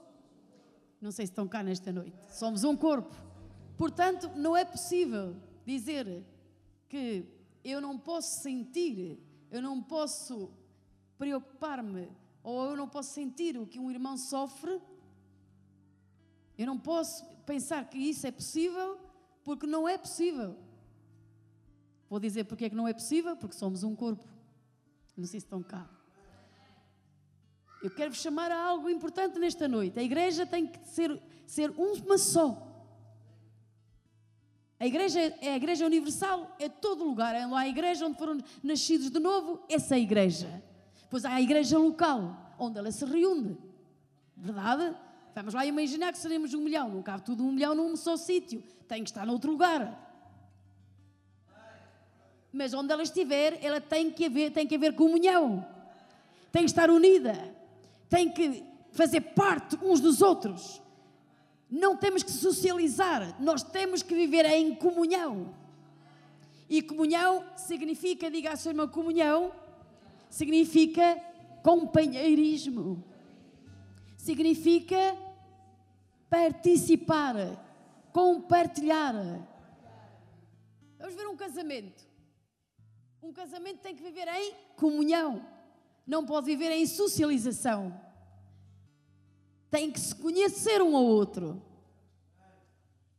Não 0.99 1.11
sei 1.11 1.25
se 1.25 1.31
estão 1.31 1.47
cá 1.47 1.63
nesta 1.63 1.91
noite. 1.91 2.17
Somos 2.31 2.63
um 2.63 2.75
corpo. 2.75 3.15
Portanto, 3.77 4.29
não 4.35 4.55
é 4.55 4.63
possível 4.63 5.35
dizer 5.65 6.23
que 6.87 7.25
eu 7.63 7.81
não 7.81 7.97
posso 7.97 8.41
sentir, 8.41 9.19
eu 9.49 9.61
não 9.61 9.81
posso 9.81 10.51
preocupar-me, 11.17 12.09
ou 12.43 12.71
eu 12.71 12.75
não 12.75 12.87
posso 12.87 13.13
sentir 13.13 13.57
o 13.57 13.65
que 13.65 13.79
um 13.79 13.89
irmão 13.89 14.17
sofre. 14.17 14.79
Eu 16.57 16.67
não 16.67 16.77
posso 16.77 17.25
pensar 17.45 17.89
que 17.89 17.97
isso 17.97 18.27
é 18.27 18.31
possível 18.31 18.99
porque 19.43 19.65
não 19.65 19.87
é 19.87 19.97
possível. 19.97 20.55
Vou 22.09 22.19
dizer 22.19 22.43
porque 22.43 22.65
é 22.65 22.69
que 22.69 22.75
não 22.75 22.87
é 22.87 22.93
possível? 22.93 23.35
Porque 23.35 23.55
somos 23.55 23.83
um 23.83 23.95
corpo. 23.95 24.27
Não 25.21 25.27
sei 25.27 25.39
se 25.39 25.45
estão 25.45 25.61
cá. 25.61 25.87
Eu 27.83 27.91
quero 27.91 28.09
vos 28.09 28.19
chamar 28.19 28.51
a 28.51 28.59
algo 28.59 28.89
importante 28.89 29.37
nesta 29.37 29.67
noite. 29.67 29.99
A 29.99 30.01
igreja 30.01 30.47
tem 30.47 30.65
que 30.65 30.79
ser, 30.87 31.21
ser 31.45 31.69
uma 31.77 32.17
só. 32.17 32.67
A 34.79 34.87
igreja 34.87 35.19
é 35.19 35.53
a 35.53 35.55
igreja 35.55 35.85
universal, 35.85 36.55
é 36.59 36.67
todo 36.67 37.03
lugar. 37.03 37.35
É 37.35 37.43
a 37.43 37.67
igreja 37.67 38.07
onde 38.07 38.17
foram 38.17 38.39
nascidos 38.63 39.11
de 39.11 39.19
novo, 39.19 39.63
essa 39.69 39.93
é 39.93 39.97
a 39.97 39.99
igreja. 39.99 40.63
Pois 41.07 41.23
há 41.23 41.35
a 41.35 41.41
igreja 41.41 41.77
local, 41.77 42.55
onde 42.57 42.79
ela 42.79 42.91
se 42.91 43.05
reúne. 43.05 43.59
Verdade? 44.35 44.95
Vamos 45.35 45.53
lá 45.53 45.63
imaginar 45.67 46.11
que 46.11 46.17
seremos 46.17 46.51
um 46.55 46.61
milhão. 46.61 46.89
Não 46.89 47.03
cabe 47.03 47.23
tudo 47.23 47.43
um 47.43 47.51
milhão 47.51 47.75
num 47.75 47.95
só 47.95 48.17
sítio. 48.17 48.63
Tem 48.87 49.03
que 49.03 49.11
estar 49.11 49.23
noutro 49.23 49.51
lugar. 49.51 50.10
Mas 52.51 52.73
onde 52.73 52.91
ela 52.91 53.03
estiver, 53.03 53.57
ela 53.63 53.79
tem 53.79 54.11
que 54.11 54.25
haver, 54.25 54.51
tem 54.51 54.67
que 54.67 54.75
haver 54.75 54.93
comunhão. 54.93 55.65
Tem 56.51 56.63
que 56.63 56.69
estar 56.69 56.89
unida. 56.89 57.55
Tem 58.09 58.29
que 58.29 58.63
fazer 58.91 59.21
parte 59.21 59.77
uns 59.81 60.01
dos 60.01 60.21
outros. 60.21 60.81
Não 61.69 61.95
temos 61.95 62.21
que 62.21 62.31
socializar, 62.31 63.41
nós 63.41 63.63
temos 63.63 64.03
que 64.03 64.13
viver 64.13 64.45
em 64.45 64.75
comunhão. 64.75 65.55
E 66.69 66.81
comunhão 66.81 67.45
significa, 67.55 68.29
diga 68.29 68.51
a 68.51 68.57
sua 68.57 68.71
irmã, 68.71 68.87
comunhão 68.87 69.53
significa 70.29 71.17
companheirismo. 71.63 73.01
Significa 74.17 75.17
participar, 76.29 77.35
compartilhar. 78.11 79.13
Vamos 80.99 81.15
ver 81.15 81.27
um 81.27 81.35
casamento. 81.37 82.10
Um 83.21 83.31
casamento 83.31 83.81
tem 83.81 83.95
que 83.95 84.01
viver 84.01 84.27
em 84.27 84.55
comunhão, 84.75 85.45
não 86.07 86.25
pode 86.25 86.47
viver 86.47 86.71
em 86.71 86.87
socialização. 86.87 87.99
Tem 89.69 89.91
que 89.91 89.99
se 89.99 90.15
conhecer 90.15 90.81
um 90.81 90.97
ao 90.97 91.05
outro. 91.05 91.61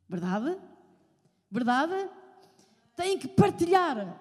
Verdade? 0.08 0.60
Verdade? 1.50 2.10
Tem 2.96 3.16
que 3.16 3.28
partilhar. 3.28 4.20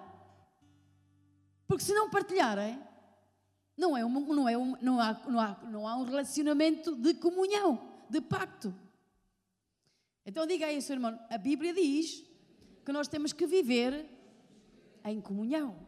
Porque 1.66 1.82
se 1.82 1.92
não 1.92 2.08
partilharem, 2.08 2.80
não, 3.76 3.96
é 3.96 4.04
um, 4.04 4.34
não, 4.34 4.48
é 4.48 4.56
um, 4.56 4.76
não, 4.80 5.00
há, 5.00 5.20
não, 5.26 5.40
há, 5.40 5.60
não 5.64 5.88
há 5.88 5.96
um 5.96 6.04
relacionamento 6.04 6.94
de 6.94 7.14
comunhão, 7.14 8.04
de 8.08 8.20
pacto. 8.20 8.74
Então 10.24 10.46
diga 10.46 10.66
aí, 10.66 10.80
seu 10.80 10.94
irmão, 10.94 11.18
a 11.28 11.36
Bíblia 11.36 11.74
diz 11.74 12.24
que 12.84 12.92
nós 12.92 13.08
temos 13.08 13.32
que 13.32 13.46
viver 13.46 14.08
em 15.04 15.20
comunhão. 15.20 15.86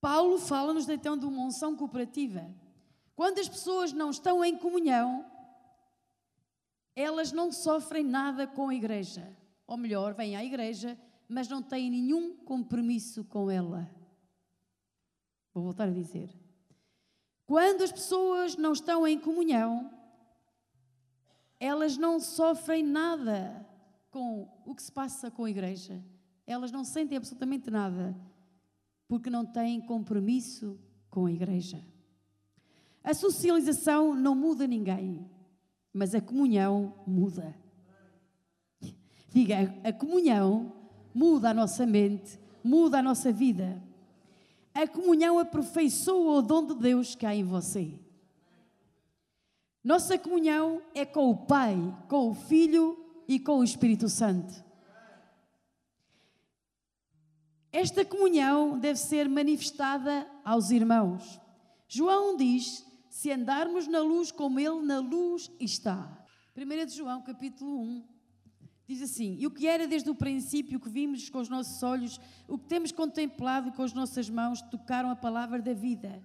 Paulo 0.00 0.38
fala-nos 0.38 0.88
então 0.88 1.16
de 1.16 1.26
uma 1.26 1.42
unção 1.42 1.74
cooperativa. 1.74 2.48
Quando 3.14 3.38
as 3.38 3.48
pessoas 3.48 3.92
não 3.92 4.10
estão 4.10 4.44
em 4.44 4.56
comunhão, 4.56 5.24
elas 6.94 7.32
não 7.32 7.50
sofrem 7.50 8.04
nada 8.04 8.46
com 8.46 8.68
a 8.68 8.74
igreja. 8.74 9.36
Ou 9.66 9.76
melhor, 9.76 10.14
vêm 10.14 10.36
à 10.36 10.44
igreja, 10.44 10.98
mas 11.28 11.48
não 11.48 11.62
têm 11.62 11.90
nenhum 11.90 12.36
compromisso 12.36 13.24
com 13.24 13.50
ela. 13.50 13.90
Vou 15.52 15.64
voltar 15.64 15.88
a 15.88 15.92
dizer. 15.92 16.30
Quando 17.46 17.82
as 17.82 17.92
pessoas 17.92 18.56
não 18.56 18.72
estão 18.72 19.06
em 19.06 19.18
comunhão, 19.18 19.90
elas 21.58 21.96
não 21.96 22.20
sofrem 22.20 22.82
nada 22.82 23.66
com 24.16 24.48
o 24.64 24.74
que 24.74 24.82
se 24.82 24.90
passa 24.90 25.30
com 25.30 25.44
a 25.44 25.50
igreja. 25.50 26.02
Elas 26.46 26.72
não 26.72 26.84
sentem 26.84 27.18
absolutamente 27.18 27.70
nada, 27.70 28.16
porque 29.06 29.28
não 29.28 29.44
têm 29.44 29.78
compromisso 29.78 30.80
com 31.10 31.26
a 31.26 31.30
igreja. 31.30 31.84
A 33.04 33.12
socialização 33.12 34.14
não 34.14 34.34
muda 34.34 34.66
ninguém, 34.66 35.30
mas 35.92 36.14
a 36.14 36.20
comunhão 36.22 36.94
muda. 37.06 37.54
Diga, 39.34 39.74
a 39.84 39.92
comunhão 39.92 40.72
muda 41.14 41.50
a 41.50 41.54
nossa 41.54 41.84
mente, 41.84 42.40
muda 42.64 43.00
a 43.00 43.02
nossa 43.02 43.30
vida. 43.30 43.82
A 44.72 44.88
comunhão 44.88 45.38
aperfeiçoa 45.38 46.38
o 46.38 46.42
dom 46.42 46.68
de 46.68 46.74
Deus 46.74 47.14
que 47.14 47.26
há 47.26 47.34
em 47.34 47.44
você. 47.44 48.00
Nossa 49.84 50.16
comunhão 50.16 50.80
é 50.94 51.04
com 51.04 51.28
o 51.28 51.36
Pai, 51.36 51.76
com 52.08 52.30
o 52.30 52.34
Filho 52.34 53.05
e 53.28 53.38
com 53.38 53.58
o 53.58 53.64
Espírito 53.64 54.08
Santo. 54.08 54.64
Esta 57.72 58.04
comunhão 58.04 58.78
deve 58.78 58.98
ser 58.98 59.28
manifestada 59.28 60.26
aos 60.44 60.70
irmãos. 60.70 61.40
João 61.88 62.36
diz: 62.36 62.84
se 63.10 63.30
andarmos 63.30 63.86
na 63.86 64.00
luz 64.00 64.32
como 64.32 64.58
Ele 64.58 64.80
na 64.80 64.98
luz 64.98 65.50
está. 65.60 66.24
1 66.56 66.86
de 66.86 66.96
João, 66.96 67.22
capítulo 67.22 67.80
1, 67.80 68.04
diz 68.86 69.02
assim: 69.02 69.36
E 69.38 69.46
o 69.46 69.50
que 69.50 69.66
era 69.66 69.86
desde 69.86 70.08
o 70.08 70.14
princípio, 70.14 70.80
que 70.80 70.88
vimos 70.88 71.28
com 71.28 71.38
os 71.38 71.48
nossos 71.48 71.82
olhos, 71.82 72.18
o 72.48 72.56
que 72.56 72.66
temos 72.66 72.92
contemplado 72.92 73.72
com 73.72 73.82
as 73.82 73.92
nossas 73.92 74.30
mãos, 74.30 74.62
tocaram 74.62 75.10
a 75.10 75.16
palavra 75.16 75.60
da 75.60 75.74
vida 75.74 76.22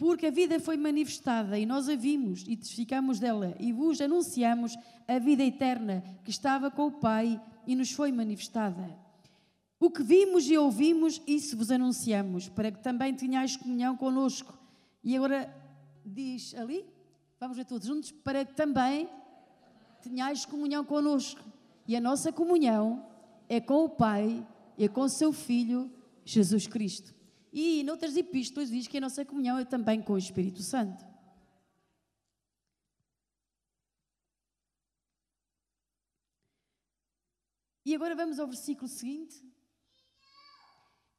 porque 0.00 0.28
a 0.28 0.30
vida 0.30 0.58
foi 0.58 0.78
manifestada 0.78 1.58
e 1.58 1.66
nós 1.66 1.86
a 1.86 1.94
vimos 1.94 2.42
e 2.48 2.56
testificamos 2.56 3.20
dela 3.20 3.54
e 3.60 3.70
vos 3.70 4.00
anunciamos 4.00 4.74
a 5.06 5.18
vida 5.18 5.44
eterna 5.44 6.02
que 6.24 6.30
estava 6.30 6.70
com 6.70 6.86
o 6.86 6.92
Pai 6.92 7.38
e 7.66 7.76
nos 7.76 7.92
foi 7.92 8.10
manifestada. 8.10 8.96
O 9.78 9.90
que 9.90 10.02
vimos 10.02 10.48
e 10.48 10.56
ouvimos, 10.56 11.20
isso 11.26 11.54
vos 11.54 11.70
anunciamos, 11.70 12.48
para 12.48 12.72
que 12.72 12.82
também 12.82 13.14
tenhais 13.14 13.58
comunhão 13.58 13.94
conosco. 13.94 14.58
E 15.04 15.14
agora 15.14 15.54
diz 16.02 16.54
ali, 16.54 16.82
vamos 17.38 17.58
ver 17.58 17.66
todos 17.66 17.86
juntos, 17.86 18.10
para 18.10 18.42
que 18.42 18.54
também 18.54 19.06
tenhais 20.00 20.46
comunhão 20.46 20.82
conosco. 20.82 21.44
E 21.86 21.94
a 21.94 22.00
nossa 22.00 22.32
comunhão 22.32 23.04
é 23.50 23.60
com 23.60 23.84
o 23.84 23.88
Pai 23.90 24.46
e 24.78 24.88
com 24.88 25.02
o 25.02 25.08
seu 25.10 25.30
Filho, 25.30 25.92
Jesus 26.24 26.66
Cristo. 26.66 27.19
E 27.52 27.82
noutras 27.82 28.16
epístolas 28.16 28.70
diz 28.70 28.86
que 28.86 28.98
a 28.98 29.00
nossa 29.00 29.24
comunhão 29.24 29.58
é 29.58 29.64
também 29.64 30.00
com 30.00 30.12
o 30.12 30.18
Espírito 30.18 30.62
Santo. 30.62 31.04
E 37.84 37.94
agora 37.94 38.14
vamos 38.14 38.38
ao 38.38 38.46
versículo 38.46 38.88
seguinte. 38.88 39.44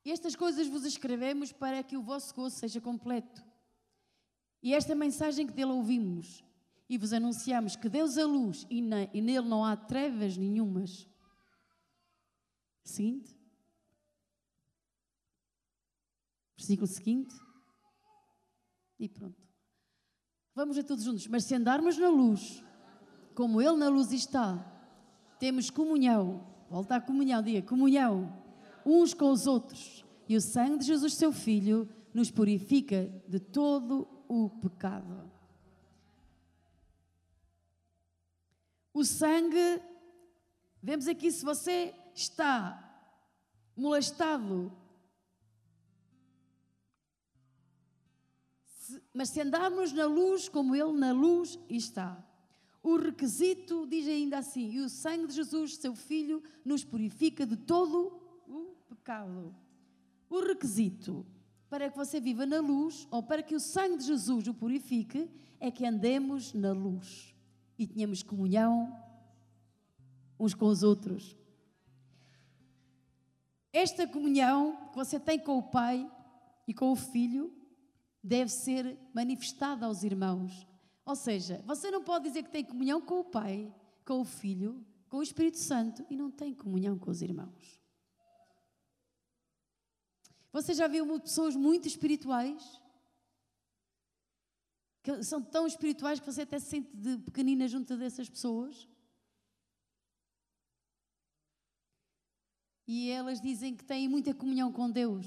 Estas 0.06 0.36
coisas 0.36 0.68
vos 0.68 0.86
escrevemos 0.86 1.52
para 1.52 1.84
que 1.84 1.98
o 1.98 2.02
vosso 2.02 2.34
gozo 2.34 2.56
seja 2.56 2.80
completo. 2.80 3.44
E 4.64 4.74
esta 4.74 4.96
mensagem 4.96 5.46
que 5.46 5.54
dele 5.54 5.72
ouvimos 5.72 6.44
e 6.88 6.98
vos 6.98 7.14
anunciamos 7.14 7.76
que 7.76 7.90
Deus 7.90 8.18
é 8.18 8.24
luz 8.24 8.66
e, 8.70 8.82
nele 8.82 9.48
não 9.48 9.66
há 9.66 9.76
trevas 9.76 10.38
nenhumas. 10.38 11.08
Seguinte. 12.84 13.41
Versículo 16.72 16.88
seguinte. 16.88 17.36
E 18.98 19.10
pronto. 19.10 19.36
Vamos 20.56 20.78
a 20.78 20.84
todos 20.84 21.04
juntos. 21.04 21.28
Mas 21.28 21.44
se 21.44 21.54
andarmos 21.54 21.98
na 21.98 22.08
luz, 22.08 22.64
como 23.36 23.62
Ele 23.62 23.76
na 23.76 23.90
luz 23.90 24.14
está, 24.14 24.58
temos 25.38 25.70
comunhão. 25.70 26.48
Volta 26.70 26.96
à 26.96 27.02
comunhão, 27.02 27.42
diga 27.42 27.68
comunhão. 27.68 28.42
Uns 28.86 29.14
com 29.14 29.32
os 29.32 29.48
outros. 29.48 30.06
E 30.30 30.38
o 30.38 30.40
sangue 30.40 30.78
de 30.78 30.86
Jesus, 30.86 31.16
seu 31.16 31.34
Filho, 31.34 31.90
nos 32.14 32.32
purifica 32.32 33.12
de 33.28 33.40
todo 33.40 34.08
o 34.30 34.50
pecado. 34.50 35.30
O 38.94 39.04
sangue, 39.04 39.82
vemos 40.82 41.06
aqui 41.10 41.34
se 41.34 41.44
você 41.44 41.94
está 42.16 43.04
molestado 43.76 44.72
mas 49.14 49.30
se 49.30 49.42
andarmos 49.42 49.92
na 49.92 50.06
luz 50.06 50.48
como 50.48 50.76
Ele 50.76 50.94
na 50.94 51.12
luz 51.12 51.60
está. 51.70 52.24
O 52.84 52.98
requisito 52.98 53.86
diz 53.86 54.08
ainda 54.08 54.40
assim: 54.40 54.72
e 54.72 54.80
o 54.80 54.90
sangue 54.90 55.28
de 55.28 55.34
Jesus, 55.34 55.76
seu 55.76 55.96
Filho, 55.96 56.42
nos 56.66 56.84
purifica 56.84 57.46
de 57.46 57.56
todo 57.58 58.20
o 58.48 58.76
pecado. 58.90 59.56
O 60.30 60.40
requisito 60.40 61.26
para 61.70 61.90
que 61.90 61.98
você 61.98 62.20
viva 62.20 62.46
na 62.46 62.60
luz, 62.60 63.08
ou 63.10 63.24
para 63.24 63.42
que 63.42 63.56
o 63.56 63.60
sangue 63.60 63.98
de 63.98 64.06
Jesus 64.06 64.48
o 64.48 64.54
purifique, 64.54 65.30
é 65.60 65.72
que 65.72 65.86
andemos 65.86 66.54
na 66.54 66.74
luz 66.74 67.34
e 67.78 67.88
tenhamos 67.88 68.22
comunhão 68.22 68.94
uns 70.40 70.54
com 70.54 70.66
os 70.66 70.84
outros. 70.84 71.38
Esta 73.72 74.06
comunhão 74.08 74.90
que 74.90 74.98
você 74.98 75.20
tem 75.20 75.40
com 75.40 75.58
o 75.58 75.64
Pai 75.64 76.10
e 76.68 76.74
com 76.74 76.92
o 76.92 76.96
Filho 76.96 77.54
deve 78.24 78.52
ser 78.52 78.98
manifestada 79.14 79.86
aos 79.86 80.04
irmãos. 80.04 80.68
Ou 81.06 81.16
seja, 81.16 81.64
você 81.66 81.90
não 81.90 82.04
pode 82.04 82.26
dizer 82.26 82.44
que 82.44 82.52
tem 82.52 82.64
comunhão 82.64 83.02
com 83.02 83.20
o 83.20 83.24
Pai, 83.24 83.74
com 84.06 84.22
o 84.22 84.26
Filho, 84.26 84.86
com 85.10 85.18
o 85.18 85.24
Espírito 85.24 85.58
Santo 85.58 86.06
e 86.10 86.16
não 86.16 86.32
tem 86.32 86.54
comunhão 86.54 86.98
com 86.98 87.10
os 87.12 87.22
irmãos. 87.22 87.82
Você 90.54 90.74
já 90.74 90.88
viu 90.88 91.20
pessoas 91.20 91.56
muito 91.56 91.88
espirituais? 91.88 92.80
Que 95.04 95.24
são 95.24 95.42
tão 95.42 95.66
espirituais 95.66 96.20
que 96.20 96.26
você 96.26 96.42
até 96.42 96.60
se 96.60 96.68
sente 96.68 96.96
de 96.96 97.18
pequenina 97.18 97.68
junto 97.68 97.98
dessas 97.98 98.30
pessoas? 98.30 98.88
E 102.88 103.10
elas 103.10 103.42
dizem 103.42 103.76
que 103.76 103.86
têm 103.86 104.08
muita 104.08 104.34
comunhão 104.34 104.72
com 104.72 104.92
Deus, 104.92 105.26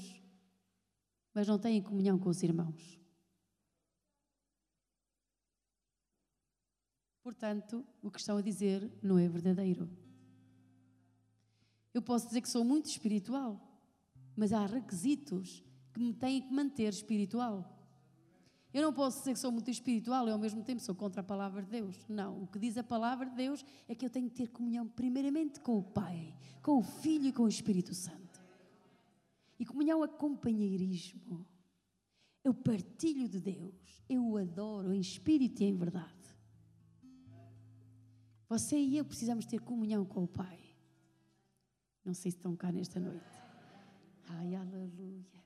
mas 1.35 1.45
não 1.49 1.59
têm 1.59 1.81
comunhão 1.81 2.17
com 2.17 2.29
os 2.29 2.41
irmãos. 2.41 2.97
Portanto, 7.21 7.85
o 8.01 8.09
que 8.09 8.19
estão 8.19 8.37
a 8.37 8.41
dizer 8.41 8.89
não 9.03 9.19
é 9.19 9.27
verdadeiro. 9.27 9.89
Eu 11.93 12.01
posso 12.01 12.27
dizer 12.27 12.41
que 12.41 12.49
sou 12.49 12.63
muito 12.63 12.85
espiritual, 12.85 13.59
mas 14.35 14.53
há 14.53 14.65
requisitos 14.65 15.61
que 15.93 15.99
me 15.99 16.13
têm 16.13 16.41
que 16.41 16.53
manter 16.53 16.93
espiritual. 16.93 17.71
Eu 18.73 18.83
não 18.83 18.93
posso 18.93 19.19
dizer 19.19 19.33
que 19.33 19.39
sou 19.39 19.51
muito 19.51 19.69
espiritual 19.69 20.27
e 20.27 20.31
ao 20.31 20.39
mesmo 20.39 20.63
tempo 20.63 20.81
sou 20.81 20.95
contra 20.95 21.21
a 21.21 21.23
palavra 21.23 21.63
de 21.63 21.69
Deus. 21.69 21.97
Não, 22.07 22.43
o 22.43 22.47
que 22.47 22.59
diz 22.59 22.77
a 22.77 22.83
palavra 22.83 23.25
de 23.25 23.35
Deus 23.35 23.65
é 23.87 23.95
que 23.95 24.05
eu 24.05 24.09
tenho 24.09 24.29
que 24.29 24.35
ter 24.35 24.49
comunhão 24.49 24.87
primeiramente 24.87 25.59
com 25.59 25.77
o 25.77 25.83
Pai, 25.83 26.33
com 26.61 26.77
o 26.77 26.83
Filho 26.83 27.27
e 27.27 27.33
com 27.33 27.43
o 27.43 27.49
Espírito 27.49 27.93
Santo. 27.93 28.24
E 29.59 29.65
comunhão 29.65 30.03
é 30.03 30.07
companheirismo. 30.07 31.45
Eu 32.43 32.53
partilho 32.53 33.27
de 33.27 33.39
Deus, 33.39 34.03
eu 34.07 34.23
o 34.23 34.37
adoro 34.37 34.93
em 34.93 34.99
espírito 34.99 35.63
e 35.63 35.65
em 35.65 35.75
verdade. 35.75 36.13
Você 38.47 38.77
e 38.77 38.97
eu 38.97 39.05
precisamos 39.05 39.45
ter 39.45 39.59
comunhão 39.59 40.05
com 40.05 40.23
o 40.23 40.27
Pai. 40.27 40.59
Não 42.03 42.13
sei 42.13 42.29
se 42.29 42.37
estão 42.37 42.55
cá 42.55 42.71
nesta 42.71 42.99
noite. 42.99 43.25
Ai, 44.27 44.53
aleluia. 44.53 45.43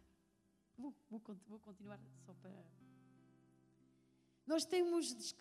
Vou, 0.77 0.93
vou, 1.09 1.21
vou 1.47 1.59
continuar 1.59 1.99
só 2.25 2.33
para. 2.33 2.65
Nós 4.45 4.65
temos. 4.65 5.35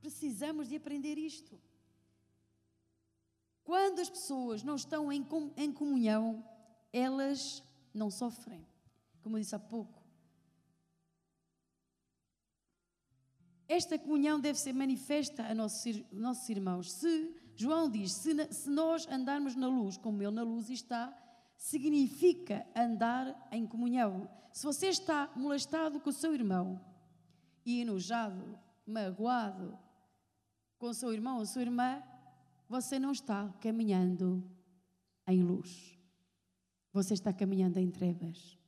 Precisamos 0.00 0.68
de 0.68 0.76
aprender 0.76 1.16
isto. 1.16 1.60
Quando 3.62 4.00
as 4.00 4.08
pessoas 4.08 4.62
não 4.62 4.76
estão 4.76 5.12
em, 5.12 5.26
em 5.56 5.72
comunhão, 5.72 6.44
elas 6.96 7.62
não 7.92 8.10
sofrem. 8.10 8.66
Como 9.22 9.36
eu 9.36 9.40
disse 9.40 9.54
há 9.54 9.58
pouco, 9.58 10.06
Esta 13.68 13.98
comunhão 13.98 14.38
deve 14.38 14.58
ser 14.58 14.72
manifesta 14.72 15.44
a 15.44 15.54
nossos, 15.54 16.02
nossos 16.12 16.48
irmãos. 16.48 16.92
Se, 16.92 17.34
João 17.56 17.90
diz, 17.90 18.12
se, 18.12 18.52
se 18.52 18.70
nós 18.70 19.08
andarmos 19.08 19.56
na 19.56 19.66
luz 19.66 19.96
como 19.96 20.22
Ele 20.22 20.30
na 20.30 20.42
luz 20.42 20.70
está, 20.70 21.12
significa 21.56 22.64
andar 22.76 23.48
em 23.50 23.66
comunhão. 23.66 24.28
Se 24.52 24.64
você 24.64 24.88
está 24.88 25.30
molestado 25.34 25.98
com 25.98 26.10
o 26.10 26.12
seu 26.12 26.32
irmão 26.32 26.80
e 27.64 27.80
enojado, 27.80 28.56
magoado 28.86 29.76
com 30.78 30.86
o 30.86 30.94
seu 30.94 31.12
irmão 31.12 31.38
ou 31.38 31.46
sua 31.46 31.62
irmã, 31.62 32.02
você 32.68 32.98
não 32.98 33.10
está 33.10 33.52
caminhando 33.60 34.48
em 35.26 35.42
luz. 35.42 35.95
Você 36.96 37.12
está 37.12 37.30
caminhando 37.30 37.78
em 37.78 37.90
trevas. 37.90 38.58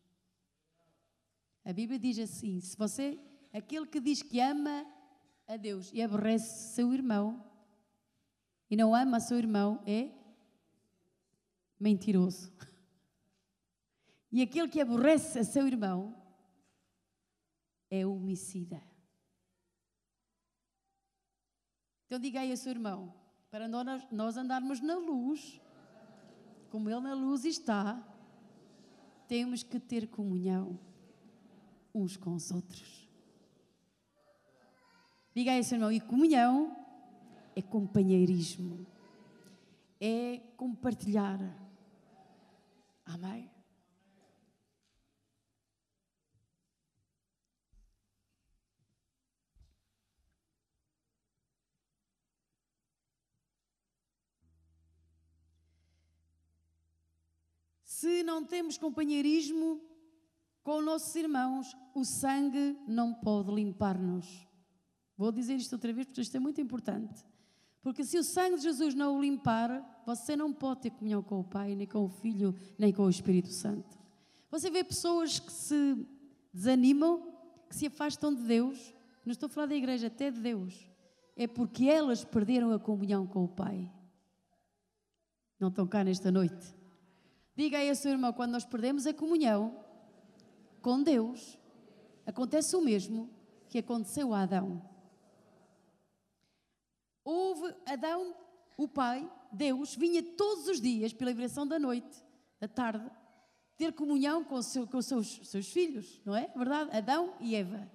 A 1.64 1.72
Bíblia 1.72 1.98
diz 1.98 2.18
assim: 2.18 2.60
se 2.60 2.76
você 2.76 3.18
aquele 3.50 3.86
que 3.86 3.98
diz 3.98 4.22
que 4.22 4.38
ama 4.38 4.84
a 5.46 5.56
Deus 5.56 5.90
e 5.94 6.02
aborrece 6.02 6.74
seu 6.74 6.92
irmão 6.92 7.42
e 8.68 8.76
não 8.76 8.94
ama 8.94 9.18
seu 9.18 9.38
irmão 9.38 9.82
é 9.86 10.12
mentiroso. 11.80 12.52
E 14.30 14.42
aquele 14.42 14.68
que 14.68 14.78
aborrece 14.78 15.38
a 15.38 15.42
seu 15.42 15.66
irmão 15.66 16.14
é 17.88 18.04
homicida. 18.06 18.78
Então 22.04 22.18
diga 22.18 22.40
aí 22.40 22.52
a 22.52 22.56
seu 22.58 22.72
irmão, 22.72 23.14
para 23.50 23.66
nós 24.12 24.36
andarmos 24.36 24.82
na 24.82 24.98
luz, 24.98 25.58
como 26.68 26.90
ele 26.90 27.00
na 27.00 27.14
luz 27.14 27.46
está, 27.46 28.06
temos 29.28 29.62
que 29.62 29.78
ter 29.78 30.08
comunhão 30.08 30.78
uns 31.94 32.16
com 32.16 32.34
os 32.34 32.50
outros. 32.50 33.06
Diga 35.34 35.52
aí, 35.52 35.62
seu 35.62 35.76
irmão, 35.76 35.92
e 35.92 36.00
comunhão 36.00 36.76
é 37.54 37.62
companheirismo, 37.62 38.86
é 40.00 40.40
compartilhar. 40.56 41.38
Amém? 43.04 43.48
Se 57.98 58.22
não 58.22 58.44
temos 58.44 58.78
companheirismo 58.78 59.80
com 60.62 60.80
nossos 60.80 61.12
irmãos, 61.16 61.76
o 61.92 62.04
sangue 62.04 62.78
não 62.86 63.12
pode 63.12 63.52
limpar-nos. 63.52 64.46
Vou 65.16 65.32
dizer 65.32 65.56
isto 65.56 65.72
outra 65.72 65.92
vez 65.92 66.06
porque 66.06 66.20
isto 66.20 66.36
é 66.36 66.38
muito 66.38 66.60
importante. 66.60 67.24
Porque 67.82 68.04
se 68.04 68.16
o 68.16 68.22
sangue 68.22 68.54
de 68.54 68.62
Jesus 68.62 68.94
não 68.94 69.16
o 69.16 69.20
limpar, 69.20 70.04
você 70.06 70.36
não 70.36 70.52
pode 70.52 70.82
ter 70.82 70.90
comunhão 70.90 71.24
com 71.24 71.40
o 71.40 71.44
Pai, 71.44 71.74
nem 71.74 71.88
com 71.88 72.04
o 72.04 72.08
Filho, 72.08 72.54
nem 72.78 72.92
com 72.92 73.02
o 73.02 73.10
Espírito 73.10 73.48
Santo. 73.48 73.98
Você 74.48 74.70
vê 74.70 74.84
pessoas 74.84 75.40
que 75.40 75.50
se 75.50 76.06
desanimam, 76.54 77.34
que 77.68 77.74
se 77.74 77.88
afastam 77.88 78.32
de 78.32 78.42
Deus. 78.42 78.94
Não 79.24 79.32
estou 79.32 79.48
a 79.48 79.50
falar 79.50 79.66
da 79.66 79.74
igreja, 79.74 80.06
até 80.06 80.30
de 80.30 80.38
Deus. 80.38 80.88
É 81.34 81.48
porque 81.48 81.86
elas 81.86 82.24
perderam 82.24 82.70
a 82.70 82.78
comunhão 82.78 83.26
com 83.26 83.42
o 83.42 83.48
Pai. 83.48 83.90
Não 85.58 85.66
estão 85.66 85.84
cá 85.84 86.04
nesta 86.04 86.30
noite. 86.30 86.77
Diga 87.58 87.78
aí 87.78 87.90
a 87.90 87.94
seu 87.96 88.12
irmão, 88.12 88.32
quando 88.32 88.52
nós 88.52 88.64
perdemos 88.64 89.04
a 89.04 89.12
comunhão 89.12 89.84
com 90.80 91.02
Deus, 91.02 91.58
acontece 92.24 92.76
o 92.76 92.80
mesmo 92.80 93.28
que 93.68 93.78
aconteceu 93.78 94.32
a 94.32 94.42
Adão. 94.42 94.80
Houve 97.24 97.74
Adão, 97.84 98.32
o 98.76 98.86
pai, 98.86 99.28
Deus, 99.50 99.96
vinha 99.96 100.22
todos 100.22 100.68
os 100.68 100.80
dias 100.80 101.12
pela 101.12 101.32
vibração 101.32 101.66
da 101.66 101.80
noite, 101.80 102.24
da 102.60 102.68
tarde, 102.68 103.10
ter 103.76 103.92
comunhão 103.92 104.44
com, 104.44 104.62
seu, 104.62 104.86
com 104.86 105.02
seus, 105.02 105.40
seus 105.48 105.68
filhos, 105.68 106.22
não 106.24 106.36
é? 106.36 106.46
Verdade? 106.54 106.96
Adão 106.96 107.34
e 107.40 107.56
Eva. 107.56 107.90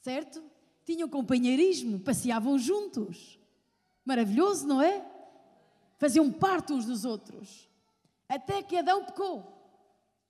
Certo? 0.00 0.42
Tinham 0.84 1.08
companheirismo, 1.08 2.00
passeavam 2.00 2.58
juntos. 2.58 3.38
Maravilhoso, 4.04 4.66
não 4.66 4.82
é? 4.82 5.08
Faziam 5.96 6.28
parte 6.32 6.72
uns 6.72 6.86
dos 6.86 7.04
outros. 7.04 7.69
Até 8.30 8.62
que 8.62 8.76
Adão 8.76 9.04
pecou. 9.04 9.44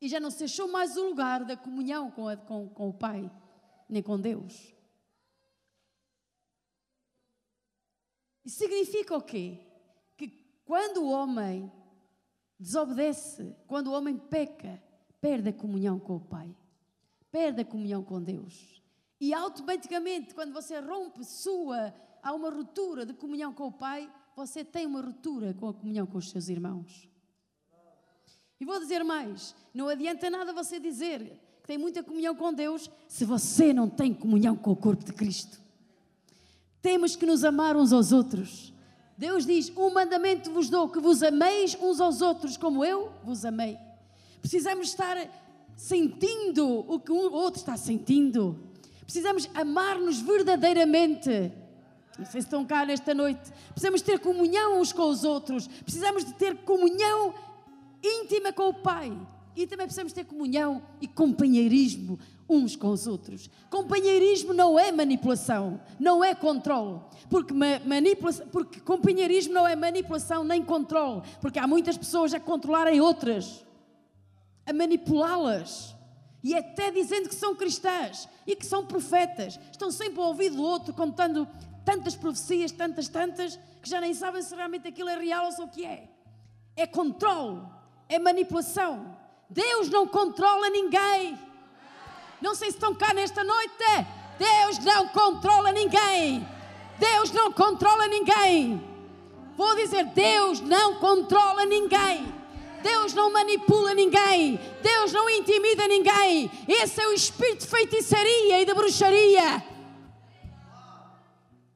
E 0.00 0.08
já 0.08 0.18
não 0.18 0.30
se 0.30 0.44
achou 0.44 0.66
mais 0.66 0.96
o 0.96 1.10
lugar 1.10 1.44
da 1.44 1.54
comunhão 1.54 2.10
com, 2.10 2.26
a, 2.26 2.34
com, 2.34 2.66
com 2.70 2.88
o 2.88 2.94
Pai, 2.94 3.30
nem 3.86 4.02
com 4.02 4.18
Deus. 4.18 4.74
Isso 8.42 8.56
significa 8.56 9.14
o 9.14 9.20
quê? 9.20 9.60
Que 10.16 10.28
quando 10.64 11.02
o 11.02 11.10
homem 11.10 11.70
desobedece, 12.58 13.54
quando 13.66 13.88
o 13.88 13.92
homem 13.92 14.16
peca, 14.16 14.82
perde 15.20 15.50
a 15.50 15.52
comunhão 15.52 16.00
com 16.00 16.16
o 16.16 16.20
Pai, 16.20 16.56
perde 17.30 17.60
a 17.60 17.66
comunhão 17.66 18.02
com 18.02 18.22
Deus. 18.22 18.82
E 19.20 19.34
automaticamente, 19.34 20.34
quando 20.34 20.54
você 20.54 20.80
rompe 20.80 21.22
sua, 21.22 21.94
há 22.22 22.32
uma 22.32 22.48
ruptura 22.48 23.04
de 23.04 23.12
comunhão 23.12 23.52
com 23.52 23.66
o 23.66 23.72
Pai, 23.72 24.10
você 24.34 24.64
tem 24.64 24.86
uma 24.86 25.02
ruptura 25.02 25.52
com 25.52 25.68
a 25.68 25.74
comunhão 25.74 26.06
com 26.06 26.16
os 26.16 26.30
seus 26.30 26.48
irmãos. 26.48 27.09
E 28.60 28.64
vou 28.64 28.78
dizer 28.78 29.02
mais: 29.02 29.54
não 29.72 29.88
adianta 29.88 30.28
nada 30.28 30.52
você 30.52 30.78
dizer 30.78 31.40
que 31.62 31.66
tem 31.66 31.78
muita 31.78 32.02
comunhão 32.02 32.34
com 32.34 32.52
Deus 32.52 32.90
se 33.08 33.24
você 33.24 33.72
não 33.72 33.88
tem 33.88 34.12
comunhão 34.12 34.54
com 34.54 34.70
o 34.70 34.76
corpo 34.76 35.04
de 35.04 35.12
Cristo. 35.12 35.58
Temos 36.82 37.16
que 37.16 37.26
nos 37.26 37.42
amar 37.42 37.76
uns 37.76 37.92
aos 37.92 38.12
outros. 38.12 38.72
Deus 39.16 39.46
diz: 39.46 39.72
Um 39.76 39.90
mandamento 39.90 40.50
vos 40.50 40.68
dou, 40.68 40.88
que 40.88 41.00
vos 41.00 41.22
ameis 41.22 41.76
uns 41.80 42.00
aos 42.00 42.20
outros 42.20 42.56
como 42.56 42.84
eu 42.84 43.10
vos 43.24 43.44
amei. 43.44 43.78
Precisamos 44.40 44.88
estar 44.88 45.16
sentindo 45.76 46.84
o 46.86 47.00
que 47.00 47.12
o 47.12 47.32
outro 47.32 47.60
está 47.60 47.76
sentindo. 47.76 48.58
Precisamos 49.02 49.48
amar-nos 49.54 50.20
verdadeiramente. 50.20 51.52
Não 52.18 52.26
sei 52.26 52.42
se 52.42 52.46
estão 52.46 52.66
cá 52.66 52.84
nesta 52.84 53.14
noite. 53.14 53.50
Precisamos 53.70 54.02
ter 54.02 54.18
comunhão 54.18 54.80
uns 54.80 54.92
com 54.92 55.08
os 55.08 55.24
outros. 55.24 55.66
Precisamos 55.66 56.24
de 56.24 56.34
ter 56.34 56.54
comunhão 56.58 57.34
íntima 58.02 58.52
com 58.52 58.68
o 58.68 58.74
Pai. 58.74 59.16
E 59.56 59.66
também 59.66 59.86
precisamos 59.86 60.12
ter 60.12 60.24
comunhão 60.24 60.82
e 61.00 61.08
companheirismo 61.08 62.18
uns 62.48 62.74
com 62.74 62.88
os 62.88 63.06
outros. 63.06 63.48
Companheirismo 63.68 64.52
não 64.52 64.78
é 64.78 64.90
manipulação, 64.90 65.80
não 65.98 66.24
é 66.24 66.34
controle. 66.34 67.00
Porque, 67.28 67.54
porque 68.50 68.80
companheirismo 68.80 69.54
não 69.54 69.66
é 69.66 69.76
manipulação 69.76 70.42
nem 70.42 70.62
controle. 70.64 71.22
Porque 71.40 71.58
há 71.58 71.66
muitas 71.66 71.96
pessoas 71.96 72.34
a 72.34 72.40
controlarem 72.40 73.00
outras, 73.00 73.64
a 74.66 74.72
manipulá-las. 74.72 75.94
E 76.42 76.54
até 76.54 76.90
dizendo 76.90 77.28
que 77.28 77.34
são 77.34 77.54
cristãs 77.54 78.28
e 78.46 78.56
que 78.56 78.66
são 78.66 78.86
profetas. 78.86 79.60
Estão 79.70 79.90
sempre 79.90 80.20
ao 80.20 80.28
ouvido 80.28 80.56
do 80.56 80.62
outro, 80.62 80.92
contando 80.94 81.46
tantas 81.84 82.16
profecias, 82.16 82.72
tantas, 82.72 83.08
tantas, 83.08 83.58
que 83.82 83.88
já 83.88 84.00
nem 84.00 84.14
sabem 84.14 84.42
se 84.42 84.54
realmente 84.54 84.88
aquilo 84.88 85.08
é 85.08 85.18
real 85.18 85.46
ou 85.46 85.52
se 85.52 85.62
o 85.62 85.68
que 85.68 85.84
é. 85.84 86.08
É 86.76 86.86
controle, 86.86 87.60
é 88.10 88.18
manipulação. 88.18 89.16
Deus 89.48 89.88
não 89.88 90.06
controla 90.06 90.68
ninguém. 90.68 91.38
Não 92.42 92.54
sei 92.54 92.70
se 92.70 92.76
estão 92.76 92.94
cá 92.94 93.14
nesta 93.14 93.44
noite. 93.44 93.72
Deus 94.36 94.78
não 94.80 95.08
controla 95.08 95.70
ninguém. 95.70 96.46
Deus 96.98 97.30
não 97.30 97.52
controla 97.52 98.08
ninguém. 98.08 98.82
Vou 99.56 99.76
dizer: 99.76 100.04
Deus 100.06 100.60
não 100.60 100.96
controla 100.96 101.64
ninguém. 101.64 102.34
Deus 102.82 103.14
não 103.14 103.32
manipula 103.32 103.94
ninguém. 103.94 104.58
Deus 104.82 105.12
não 105.12 105.30
intimida 105.30 105.86
ninguém. 105.86 106.50
Esse 106.66 107.00
é 107.00 107.06
o 107.06 107.12
espírito 107.12 107.60
de 107.60 107.68
feitiçaria 107.68 108.60
e 108.60 108.64
de 108.64 108.74
bruxaria. 108.74 109.64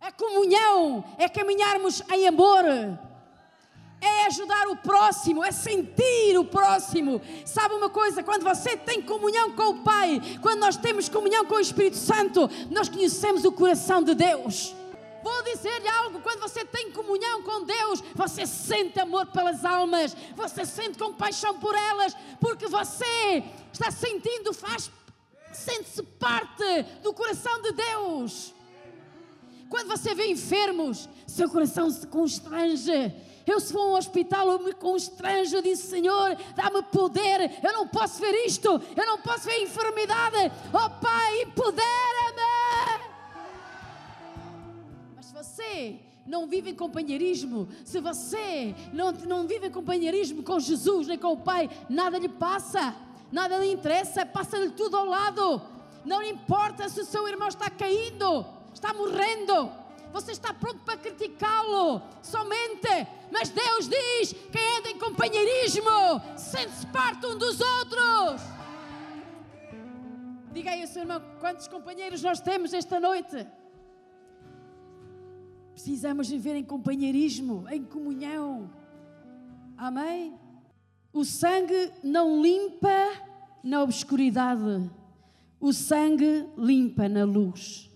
A 0.01 0.13
comunhão 0.13 1.05
é 1.17 1.29
caminharmos 1.29 2.03
em 2.11 2.27
amor 2.27 2.65
é 4.05 4.27
ajudar 4.27 4.69
o 4.69 4.77
próximo, 4.77 5.43
é 5.43 5.51
sentir 5.51 6.39
o 6.39 6.45
próximo. 6.45 7.21
Sabe 7.45 7.75
uma 7.75 7.89
coisa? 7.89 8.23
Quando 8.23 8.43
você 8.43 8.77
tem 8.77 9.01
comunhão 9.01 9.53
com 9.53 9.71
o 9.71 9.83
Pai, 9.83 10.21
quando 10.43 10.61
nós 10.61 10.77
temos 10.77 11.09
comunhão 11.09 11.47
com 11.47 11.55
o 11.55 11.61
Espírito 11.61 11.97
Santo, 11.97 12.49
nós 12.71 12.89
conhecemos 12.89 13.45
o 13.45 13.53
coração 13.53 14.03
de 14.03 14.15
Deus. 14.15 14.75
Vou 15.23 15.43
dizer-lhe 15.43 15.89
algo: 15.89 16.21
quando 16.21 16.41
você 16.41 16.65
tem 16.67 16.93
comunhão 16.93 17.43
com 17.43 17.65
Deus, 17.65 18.03
você 18.15 18.47
sente 18.47 19.01
amor 19.01 19.27
pelas 19.27 19.65
almas, 19.65 20.15
você 20.37 20.67
sente 20.67 20.99
compaixão 20.99 21.59
por 21.59 21.75
elas, 21.75 22.15
porque 22.39 22.67
você 22.67 23.43
está 23.73 23.91
sentindo, 23.91 24.53
faz, 24.53 24.91
sente-se 25.51 26.03
parte 26.03 26.83
do 27.03 27.15
coração 27.15 27.63
de 27.63 27.73
Deus. 27.73 28.55
Quando 29.71 29.89
você 29.89 30.15
vê 30.15 30.27
enfermos, 30.27 31.09
seu 31.27 31.49
coração 31.49 31.89
se 31.91 32.07
constrange 32.07 33.13
eu 33.47 33.61
se 33.61 33.73
vou 33.73 33.83
a 33.83 33.87
um 33.89 33.97
hospital, 33.97 34.51
eu 34.51 34.59
me 34.59 34.73
constranjo, 34.73 35.57
eu 35.57 35.63
disse, 35.63 35.89
Senhor, 35.89 36.37
dá-me 36.57 36.83
poder. 36.83 37.59
Eu 37.63 37.73
não 37.73 37.87
posso 37.87 38.21
ver 38.21 38.33
isto, 38.47 38.69
eu 38.69 39.07
não 39.07 39.19
posso 39.19 39.45
ver 39.45 39.63
enfermidade. 39.63 40.51
Oh 40.73 40.91
Pai, 41.01 41.43
empodera-me. 41.43 43.05
Mas 45.15 45.31
você 45.31 46.01
não 46.27 46.47
vive 46.47 46.71
em 46.71 46.75
companheirismo, 46.75 47.69
se 47.85 48.01
você 48.01 48.75
não, 48.93 49.13
não 49.13 49.47
vive 49.47 49.67
em 49.67 49.71
companheirismo 49.71 50.43
com 50.43 50.59
Jesus 50.59 51.07
nem 51.07 51.19
com 51.19 51.33
o 51.33 51.37
Pai, 51.37 51.69
nada 51.89 52.19
lhe 52.19 52.31
passa, 52.31 52.97
nada 53.31 53.59
lhe 53.59 53.71
interessa, 53.71 54.25
passa-lhe 54.25 54.71
tudo 54.71 54.97
ao 54.97 55.05
lado. 55.05 55.61
Não 56.03 56.23
importa 56.23 56.89
se 56.89 57.01
o 57.01 57.05
seu 57.05 57.29
irmão 57.29 57.49
está 57.49 57.69
caindo, 57.69 58.47
está 58.73 58.95
morrendo 58.95 59.84
você 60.15 60.31
está 60.31 60.55
pronto 60.55 60.79
para 60.85 60.97
criticá-lo 60.97 62.01
somente, 62.23 62.95
mas 63.33 63.49
Deus 63.49 63.89
diz: 63.89 64.33
quem 64.53 64.79
anda 64.79 64.89
em 64.91 64.97
companheirismo 64.97 65.91
sente-se 66.37 66.87
parte 66.87 67.27
um 67.27 67.37
dos 67.37 67.61
outros. 67.61 68.41
Diga 70.53 70.71
aí, 70.71 70.87
seu 70.87 71.03
irmão, 71.03 71.21
quantos 71.41 71.67
companheiros 71.67 72.23
nós 72.23 72.41
temos 72.41 72.73
esta 72.73 73.01
noite? 73.01 73.45
Precisamos 75.73 76.29
viver 76.29 76.55
em 76.55 76.63
companheirismo, 76.63 77.67
em 77.69 77.83
comunhão. 77.83 78.71
Amém? 79.77 80.39
O 81.13 81.25
sangue 81.25 81.93
não 82.05 82.41
limpa 82.41 83.11
na 83.65 83.83
obscuridade, 83.83 84.89
o 85.59 85.73
sangue 85.73 86.49
limpa 86.57 87.09
na 87.09 87.25
luz. 87.25 87.91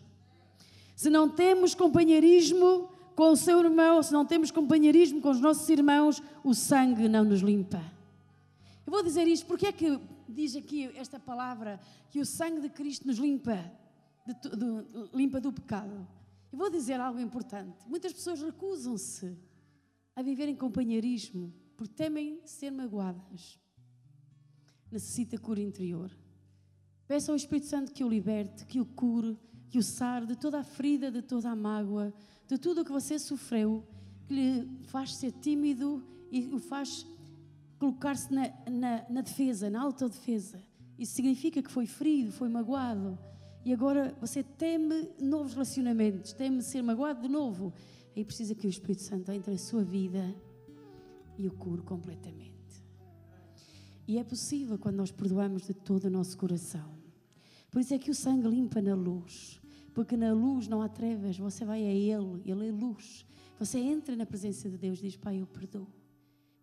Se 0.98 1.08
não 1.08 1.28
temos 1.28 1.76
companheirismo 1.76 2.88
com 3.14 3.30
o 3.30 3.36
seu 3.36 3.60
irmão, 3.60 4.02
se 4.02 4.12
não 4.12 4.26
temos 4.26 4.50
companheirismo 4.50 5.20
com 5.20 5.30
os 5.30 5.40
nossos 5.40 5.68
irmãos, 5.68 6.20
o 6.42 6.52
sangue 6.52 7.08
não 7.08 7.24
nos 7.24 7.38
limpa. 7.40 7.80
Eu 8.84 8.90
vou 8.90 9.00
dizer 9.00 9.28
isto, 9.28 9.46
porque 9.46 9.68
é 9.68 9.72
que 9.72 9.96
diz 10.28 10.56
aqui 10.56 10.90
esta 10.96 11.20
palavra 11.20 11.78
que 12.10 12.18
o 12.18 12.26
sangue 12.26 12.62
de 12.62 12.68
Cristo 12.68 13.06
nos 13.06 13.16
limpa, 13.16 13.64
de, 14.26 14.34
de, 14.34 15.16
limpa 15.16 15.40
do 15.40 15.52
pecado? 15.52 16.04
Eu 16.50 16.58
vou 16.58 16.68
dizer 16.68 16.98
algo 16.98 17.20
importante. 17.20 17.78
Muitas 17.86 18.12
pessoas 18.12 18.42
recusam-se 18.42 19.38
a 20.16 20.20
viver 20.20 20.48
em 20.48 20.56
companheirismo 20.56 21.54
porque 21.76 21.94
temem 21.94 22.40
ser 22.44 22.72
magoadas. 22.72 23.56
Necessita 24.90 25.38
cura 25.38 25.60
interior. 25.60 26.10
Peça 27.06 27.30
ao 27.30 27.36
Espírito 27.36 27.68
Santo 27.68 27.92
que 27.92 28.02
o 28.02 28.08
liberte, 28.08 28.66
que 28.66 28.80
o 28.80 28.84
cure, 28.84 29.38
que 29.70 29.78
o 29.78 29.82
sar 29.82 30.26
de 30.26 30.36
toda 30.36 30.60
a 30.60 30.64
ferida, 30.64 31.10
de 31.10 31.22
toda 31.22 31.50
a 31.50 31.56
mágoa, 31.56 32.12
de 32.46 32.58
tudo 32.58 32.80
o 32.80 32.84
que 32.84 32.92
você 32.92 33.18
sofreu, 33.18 33.86
que 34.26 34.34
lhe 34.34 34.68
faz 34.84 35.14
ser 35.14 35.32
tímido 35.32 36.02
e 36.30 36.46
o 36.54 36.58
faz 36.58 37.06
colocar-se 37.78 38.32
na, 38.32 38.50
na, 38.70 39.04
na, 39.08 39.20
defesa, 39.20 39.70
na 39.70 39.80
autodefesa. 39.82 40.60
Isso 40.98 41.14
significa 41.14 41.62
que 41.62 41.70
foi 41.70 41.86
ferido, 41.86 42.32
foi 42.32 42.48
magoado. 42.48 43.18
E 43.64 43.72
agora 43.72 44.16
você 44.20 44.42
teme 44.42 45.10
novos 45.20 45.52
relacionamentos, 45.52 46.32
teme 46.32 46.62
ser 46.62 46.82
magoado 46.82 47.22
de 47.22 47.28
novo. 47.28 47.72
Aí 48.16 48.24
precisa 48.24 48.54
que 48.54 48.66
o 48.66 48.70
Espírito 48.70 49.02
Santo 49.02 49.30
entre 49.30 49.52
na 49.52 49.58
sua 49.58 49.84
vida 49.84 50.34
e 51.36 51.46
o 51.46 51.52
cure 51.52 51.82
completamente. 51.82 52.58
E 54.06 54.18
é 54.18 54.24
possível 54.24 54.78
quando 54.78 54.96
nós 54.96 55.12
perdoamos 55.12 55.66
de 55.66 55.74
todo 55.74 56.06
o 56.06 56.10
nosso 56.10 56.36
coração. 56.36 56.97
Por 57.70 57.80
isso 57.80 57.94
é 57.94 57.98
que 57.98 58.10
o 58.10 58.14
sangue 58.14 58.48
limpa 58.48 58.80
na 58.80 58.94
luz. 58.94 59.60
Porque 59.94 60.16
na 60.16 60.32
luz 60.32 60.68
não 60.68 60.80
há 60.80 60.88
trevas, 60.88 61.36
você 61.36 61.64
vai 61.64 61.84
a 61.84 61.92
Ele, 61.92 62.42
Ele 62.44 62.68
é 62.68 62.72
luz. 62.72 63.26
Você 63.58 63.78
entra 63.78 64.14
na 64.14 64.24
presença 64.24 64.70
de 64.70 64.78
Deus 64.78 64.98
e 64.98 65.02
diz: 65.02 65.16
Pai, 65.16 65.40
eu 65.40 65.46
perdoo. 65.46 65.88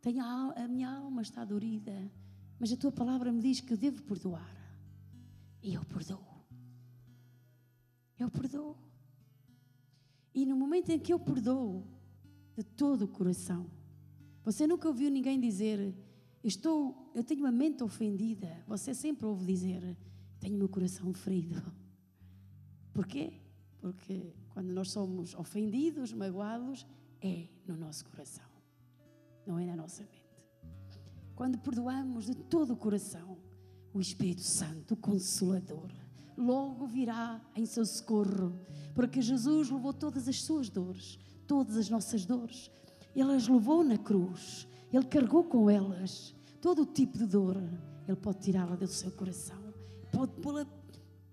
Tenho 0.01 0.23
a, 0.23 0.53
a 0.55 0.67
minha 0.67 0.89
alma 0.89 1.21
está 1.21 1.43
dorida, 1.43 2.11
mas 2.59 2.71
a 2.71 2.77
tua 2.77 2.91
palavra 2.91 3.31
me 3.31 3.41
diz 3.41 3.59
que 3.59 3.73
eu 3.73 3.77
devo 3.77 4.01
perdoar. 4.03 4.55
E 5.61 5.73
eu 5.73 5.83
perdoo. 5.83 6.23
Eu 8.17 8.29
perdoo. 8.29 8.77
E 10.33 10.45
no 10.45 10.55
momento 10.55 10.89
em 10.89 10.99
que 10.99 11.11
eu 11.11 11.19
perdoo, 11.19 11.83
de 12.55 12.63
todo 12.63 13.03
o 13.03 13.07
coração, 13.07 13.69
você 14.43 14.65
nunca 14.65 14.87
ouviu 14.87 15.09
ninguém 15.11 15.39
dizer: 15.39 15.93
Estou, 16.43 17.11
eu 17.13 17.23
tenho 17.23 17.41
uma 17.41 17.51
mente 17.51 17.83
ofendida. 17.83 18.63
Você 18.67 18.93
sempre 18.93 19.25
ouve 19.25 19.45
dizer: 19.45 19.97
Tenho 20.45 20.59
meu 20.59 20.69
coração 20.69 21.11
ferido. 21.11 21.59
Porquê? 22.93 23.33
Porque 23.79 24.31
quando 24.49 24.67
nós 24.67 24.91
somos 24.91 25.33
ofendidos, 25.33 26.13
magoados, 26.13 26.85
é 27.19 27.47
no 27.65 27.75
nosso 27.75 28.05
coração, 28.05 28.45
não 29.43 29.57
é 29.57 29.65
na 29.65 29.75
nossa 29.75 30.03
mente. 30.03 30.23
Quando 31.35 31.57
perdoamos 31.57 32.27
de 32.27 32.35
todo 32.35 32.73
o 32.73 32.77
coração, 32.77 33.39
o 33.91 33.99
Espírito 33.99 34.43
Santo, 34.43 34.93
o 34.93 34.97
Consolador, 34.97 35.89
logo 36.37 36.85
virá 36.85 37.41
em 37.55 37.65
seu 37.65 37.83
socorro, 37.83 38.61
porque 38.93 39.23
Jesus 39.23 39.71
levou 39.71 39.93
todas 39.93 40.27
as 40.27 40.43
suas 40.43 40.69
dores, 40.69 41.17
todas 41.47 41.75
as 41.75 41.89
nossas 41.89 42.23
dores. 42.23 42.69
Ele 43.15 43.33
as 43.33 43.47
levou 43.47 43.83
na 43.83 43.97
cruz, 43.97 44.67
ele 44.93 45.05
carregou 45.07 45.43
com 45.43 45.71
elas 45.71 46.35
todo 46.61 46.83
o 46.83 46.85
tipo 46.85 47.17
de 47.17 47.25
dor. 47.25 47.57
Ele 48.07 48.17
pode 48.17 48.41
tirá-la 48.41 48.75
do 48.75 48.85
seu 48.85 49.11
coração, 49.11 49.64
pode 50.15 50.31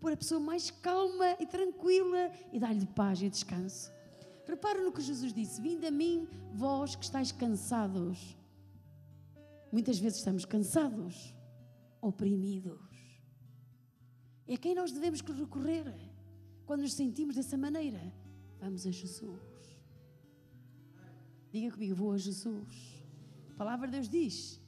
pôr 0.00 0.12
a 0.12 0.16
pessoa 0.16 0.40
mais 0.40 0.70
calma 0.70 1.36
e 1.38 1.46
tranquila 1.46 2.32
e 2.52 2.58
dar-lhe 2.58 2.86
paz 2.86 3.22
e 3.22 3.30
descanso. 3.30 3.92
Repara 4.44 4.82
no 4.82 4.92
que 4.92 5.00
Jesus 5.00 5.32
disse: 5.32 5.60
Vinde 5.60 5.86
a 5.86 5.90
mim, 5.90 6.26
vós 6.52 6.96
que 6.96 7.04
estáis 7.04 7.30
cansados. 7.30 8.36
Muitas 9.70 9.98
vezes 9.98 10.18
estamos 10.18 10.44
cansados, 10.44 11.34
oprimidos. 12.00 12.80
É 14.46 14.54
a 14.54 14.58
quem 14.58 14.74
nós 14.74 14.92
devemos 14.92 15.20
recorrer 15.20 15.84
quando 16.66 16.82
nos 16.82 16.94
sentimos 16.94 17.36
dessa 17.36 17.56
maneira. 17.56 18.12
Vamos 18.60 18.86
a 18.86 18.90
Jesus. 18.90 19.40
Diga 21.50 21.72
comigo, 21.72 21.94
vou 21.94 22.12
a 22.12 22.18
Jesus. 22.18 23.04
A 23.50 23.54
palavra 23.54 23.86
de 23.86 23.92
Deus 23.92 24.08
diz: 24.08 24.60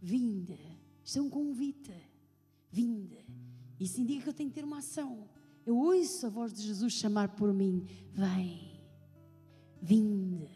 Vinde. 0.00 0.58
Isto 1.02 1.18
é 1.18 1.22
um 1.22 1.30
convite. 1.30 1.94
Vinde. 2.70 3.31
Isso 3.82 4.00
indica 4.00 4.22
que 4.22 4.28
eu 4.28 4.34
tenho 4.34 4.48
que 4.48 4.54
ter 4.54 4.64
uma 4.64 4.78
ação. 4.78 5.28
Eu 5.66 5.76
ouço 5.76 6.26
a 6.26 6.30
voz 6.30 6.52
de 6.52 6.62
Jesus 6.62 6.92
chamar 6.92 7.30
por 7.30 7.52
mim: 7.52 7.84
Vem, 8.12 8.80
vinde, 9.80 10.48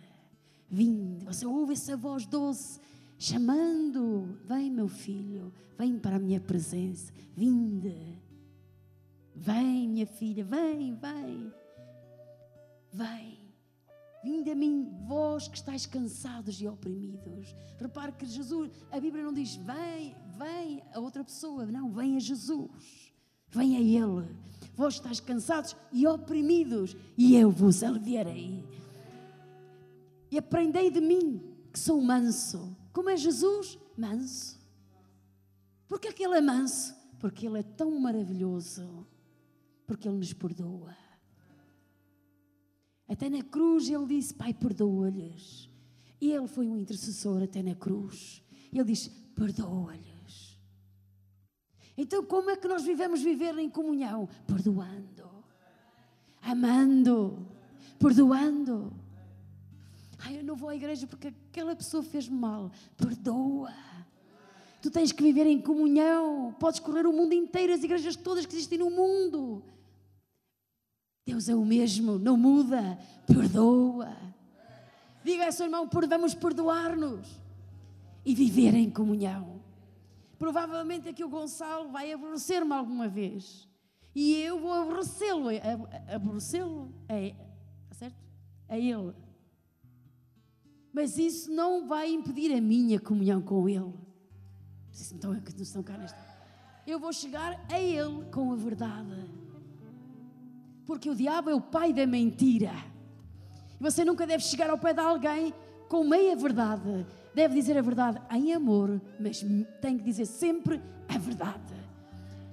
vinde. 0.69 1.25
Você 1.25 1.45
ouve 1.45 1.73
essa 1.73 1.97
voz 1.97 2.25
doce 2.27 2.81
chamando: 3.19 4.39
Vem, 4.45 4.71
meu 4.71 4.89
filho, 4.89 5.53
vem 5.77 5.99
para 5.99 6.17
a 6.17 6.21
minha 6.21 6.41
presença, 6.41 7.13
vinde. 7.35 8.23
Vem, 9.35 9.89
minha 9.89 10.07
filha, 10.07 10.45
vem, 10.45 10.95
vem. 10.95 11.53
Vem. 12.93 13.47
Vinde 14.25 14.51
a 14.51 14.57
mim, 14.57 14.91
vós 15.07 15.47
que 15.47 15.57
estáis 15.57 15.87
cansados 15.87 16.61
e 16.61 16.67
oprimidos. 16.67 17.55
Repare 17.79 18.13
que 18.13 18.27
Jesus, 18.27 18.73
a 18.91 18.99
Bíblia 18.99 19.23
não 19.23 19.33
diz 19.33 19.55
vem, 19.57 20.17
vem 20.37 20.83
a 20.93 20.99
outra 20.99 21.23
pessoa, 21.23 21.67
não, 21.67 21.93
vem 21.93 22.17
a 22.17 22.19
Jesus. 22.19 23.06
Vem 23.51 23.77
a 23.77 23.81
Ele. 23.81 24.29
Vós 24.75 24.95
estáis 24.95 25.21
cansados 25.21 25.75
e 25.93 26.07
oprimidos, 26.07 26.97
e 27.17 27.35
eu 27.35 27.51
vos 27.51 27.83
aliviarei. 27.83 28.63
E 30.31 30.37
aprendei 30.37 30.91
de 30.91 31.01
mim, 31.01 31.41
que 31.73 31.79
sou 31.79 32.01
manso. 32.01 32.77
Como 32.93 33.09
é 33.09 33.17
Jesus? 33.17 33.79
Manso. 33.97 34.59
Porque 35.89 36.09
é 36.09 36.13
que 36.13 36.23
Ele 36.25 36.37
é 36.37 36.41
manso? 36.41 36.95
Porque 37.19 37.47
Ele 37.47 37.61
é 37.61 37.63
tão 37.63 37.99
maravilhoso. 37.99 39.07
Porque 39.87 40.09
Ele 40.09 40.19
nos 40.19 40.33
perdoa. 40.33 40.97
Até 43.09 43.31
na 43.31 43.43
cruz 43.43 43.89
Ele 43.89 44.07
disse: 44.07 44.35
Pai, 44.35 44.53
perdoa-lhes. 44.53 45.71
E 46.21 46.33
Ele 46.33 46.49
foi 46.49 46.69
um 46.69 46.77
intercessor 46.77 47.43
até 47.43 47.63
na 47.63 47.75
cruz. 47.75 48.43
Ele 48.73 48.85
diz: 48.85 49.09
Perdoa-lhes. 49.35 50.16
Então, 51.97 52.25
como 52.25 52.51
é 52.51 52.57
que 52.57 52.69
nós 52.69 52.83
vivemos 52.83 53.23
viver 53.23 53.57
em 53.59 53.71
comunhão? 53.71 54.29
Perdoando, 54.47 55.31
amando, 56.43 57.47
perdoando. 57.99 58.93
Ai, 60.19 60.39
eu 60.39 60.45
não 60.45 60.57
vou 60.57 60.69
à 60.69 60.77
igreja 60.77 61.07
porque 61.07 61.29
aquela 61.29 61.75
pessoa 61.75 62.03
fez-me 62.03 62.37
mal. 62.37 62.71
Perdoa. 62.97 63.73
Tu 64.83 64.91
tens 64.91 65.13
que 65.13 65.23
viver 65.23 65.47
em 65.47 65.61
comunhão. 65.61 66.55
Podes 66.59 66.81
correr 66.81 67.07
o 67.07 67.13
mundo 67.13 67.33
inteiro, 67.33 67.73
as 67.73 67.83
igrejas 67.83 68.17
todas 68.17 68.45
que 68.45 68.55
existem 68.55 68.79
no 68.79 68.91
mundo. 68.91 69.63
Deus 71.27 71.49
é 71.49 71.55
o 71.55 71.65
mesmo, 71.65 72.19
não 72.19 72.37
muda. 72.37 72.99
Perdoa. 73.27 74.17
Diga 75.25 75.49
a 75.49 75.53
seu 75.53 75.67
irmão: 75.67 75.89
vamos 76.09 76.35
perdoar-nos 76.35 77.27
e 78.25 78.35
viver 78.35 78.75
em 78.75 78.89
comunhão. 78.89 79.56
Provavelmente 80.39 81.09
aqui 81.09 81.25
o 81.25 81.29
Gonçalo 81.29 81.89
vai 81.89 82.13
aborrecer-me 82.13 82.73
alguma 82.73 83.09
vez. 83.09 83.69
E 84.15 84.35
eu 84.35 84.59
vou 84.59 84.73
aborrecê-lo. 84.73 85.49
Aborrecê-lo? 86.15 86.93
É, 87.09 87.35
tá 87.89 87.95
certo? 87.95 88.17
É 88.69 88.81
ele. 88.81 89.15
Mas 90.93 91.19
isso 91.19 91.51
não 91.51 91.87
vai 91.87 92.11
impedir 92.11 92.55
a 92.55 92.61
minha 92.61 92.99
comunhão 92.99 93.43
com 93.43 93.69
ele. 93.69 93.93
Então, 95.13 95.33
não 95.33 95.43
estão 95.63 95.83
cá 95.83 95.99
nesta. 95.99 96.19
Eu 96.87 96.99
vou 96.99 97.13
chegar 97.13 97.61
a 97.71 97.81
ele 97.81 98.25
com 98.31 98.53
a 98.53 98.57
verdade. 98.57 99.29
Porque 100.87 101.11
o 101.11 101.15
diabo 101.15 101.51
é 101.51 101.55
o 101.55 101.61
pai 101.61 101.93
da 101.93 102.07
mentira. 102.07 102.73
E 103.79 103.83
você 103.83 104.05
nunca 104.05 104.27
deve 104.27 104.43
chegar 104.43 104.71
ao 104.71 104.79
pé 104.79 104.95
de 104.95 105.01
alguém 105.01 105.53
com 105.89 106.05
meia 106.05 106.35
verdade 106.35 107.07
deve 107.37 107.55
dizer 107.55 107.77
a 107.77 107.83
verdade 107.83 108.19
em 108.33 108.55
amor, 108.55 108.99
mas 109.21 109.45
tem 109.79 109.99
que 109.99 110.03
dizer 110.03 110.25
sempre 110.25 110.81
a 111.07 111.19
verdade. 111.19 111.75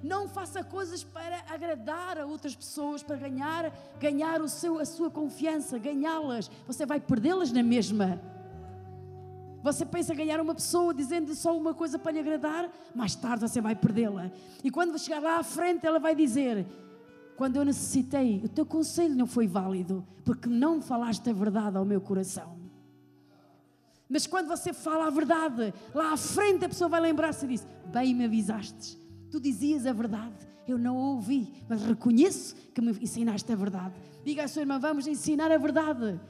Não 0.04 0.28
faça 0.28 0.62
coisas 0.62 1.06
para 1.06 1.41
agradar 1.50 2.17
a 2.17 2.26
outras 2.26 2.54
pessoas, 2.54 3.02
para 3.02 3.15
ganhar, 3.15 3.72
ganhar 3.98 4.41
o 4.41 4.50
seu, 4.50 4.80
a 4.80 4.84
sua 4.84 5.10
confiança, 5.10 5.80
ganhá-las. 5.80 6.52
Você 6.67 6.86
vai 6.86 7.00
perdê-las 7.00 7.50
na 7.50 7.63
mesma. 7.63 8.22
Você 9.63 9.86
pensa 9.86 10.13
ganhar 10.13 10.41
uma 10.41 10.54
pessoa 10.54 10.93
dizendo 10.93 11.34
só 11.34 11.58
uma 11.58 11.74
coisa 11.74 11.98
para 11.98 12.12
lhe 12.12 12.19
agradar, 12.19 12.69
mais 12.93 13.15
tarde 13.15 13.48
você 13.48 13.62
vai 13.62 13.78
perdê-la. 13.78 14.30
E 14.62 14.69
quando 14.69 15.00
chegar 15.00 15.22
lá 15.22 15.38
à 15.38 15.43
frente, 15.43 15.88
ela 15.88 15.98
vai 15.98 16.13
dizer: 16.13 16.67
Quando 17.38 17.56
eu 17.56 17.63
necessitei, 17.63 18.41
o 18.43 18.50
teu 18.50 18.65
conselho 18.65 19.15
não 19.15 19.28
foi 19.28 19.48
válido, 19.48 20.06
porque 20.26 20.50
não 20.50 20.82
falaste 20.82 21.30
a 21.30 21.34
verdade 21.34 21.78
ao 21.78 21.86
meu 21.86 22.02
coração. 22.02 22.62
Mas 24.13 24.28
quando 24.28 24.47
você 24.47 24.71
fala 24.71 25.08
a 25.08 25.10
verdade, 25.10 25.73
lá 25.91 26.13
à 26.13 26.17
frente 26.17 26.63
a 26.63 26.69
pessoa 26.69 26.88
vai 26.88 27.02
lembrar-se 27.02 27.47
disso. 27.47 27.65
Bem 27.88 28.13
me 28.13 28.26
avisaste. 28.26 28.95
Tu 29.32 29.39
dizias 29.39 29.88
a 29.88 29.91
verdade. 29.91 30.47
Eu 30.67 30.78
não 30.78 30.95
ouvi, 30.95 31.52
mas 31.67 31.82
reconheço 31.82 32.56
que 32.76 32.80
me 32.80 32.91
ensinaste 32.91 33.52
a 33.52 33.56
verdade. 33.56 33.95
Diga 34.23 34.43
à 34.43 34.47
sua 34.47 34.62
irmã, 34.62 34.78
vamos 34.78 35.08
ensinar 35.08 35.52
a 35.52 35.58
verdade. 35.58 36.21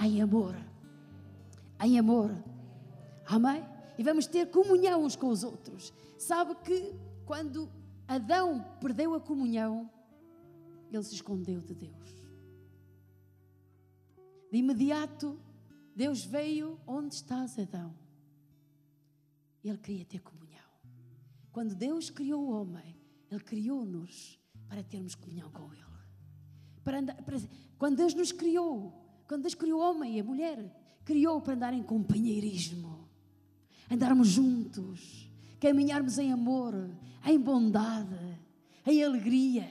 Em 0.00 0.22
amor. 0.22 0.54
Em 1.82 1.98
amor. 1.98 2.30
Amém? 3.26 3.64
E 3.98 4.04
vamos 4.04 4.28
ter 4.28 4.46
comunhão 4.46 5.02
uns 5.02 5.16
com 5.16 5.30
os 5.30 5.42
outros. 5.42 5.92
Sabe 6.16 6.54
que 6.62 6.94
quando 7.26 7.68
Adão 8.06 8.64
perdeu 8.80 9.14
a 9.14 9.20
comunhão, 9.20 9.90
ele 10.92 11.02
se 11.02 11.16
escondeu 11.16 11.60
de 11.60 11.74
Deus. 11.74 12.28
De 14.52 14.58
imediato, 14.58 15.36
Deus 15.94 16.24
veio 16.24 16.80
onde 16.86 17.14
estás, 17.14 17.58
Adão. 17.58 17.94
Ele 19.62 19.78
queria 19.78 20.04
ter 20.04 20.20
comunhão. 20.20 20.44
Quando 21.52 21.74
Deus 21.74 22.10
criou 22.10 22.42
o 22.42 22.50
homem, 22.50 22.96
Ele 23.30 23.40
criou-nos 23.40 24.38
para 24.68 24.82
termos 24.82 25.14
comunhão 25.14 25.50
com 25.50 25.72
Ele. 25.72 25.84
Para 26.82 26.98
andar, 26.98 27.22
para, 27.22 27.38
quando 27.78 27.96
Deus 27.96 28.12
nos 28.12 28.32
criou, 28.32 28.92
quando 29.26 29.42
Deus 29.42 29.54
criou 29.54 29.80
o 29.80 29.82
homem 29.82 30.16
e 30.16 30.20
a 30.20 30.24
mulher, 30.24 31.00
criou 31.04 31.40
para 31.40 31.54
andar 31.54 31.72
em 31.72 31.82
companheirismo, 31.82 33.08
andarmos 33.90 34.28
juntos, 34.28 35.30
caminharmos 35.60 36.18
em 36.18 36.32
amor, 36.32 36.74
em 37.24 37.38
bondade, 37.38 38.38
em 38.84 39.02
alegria. 39.02 39.70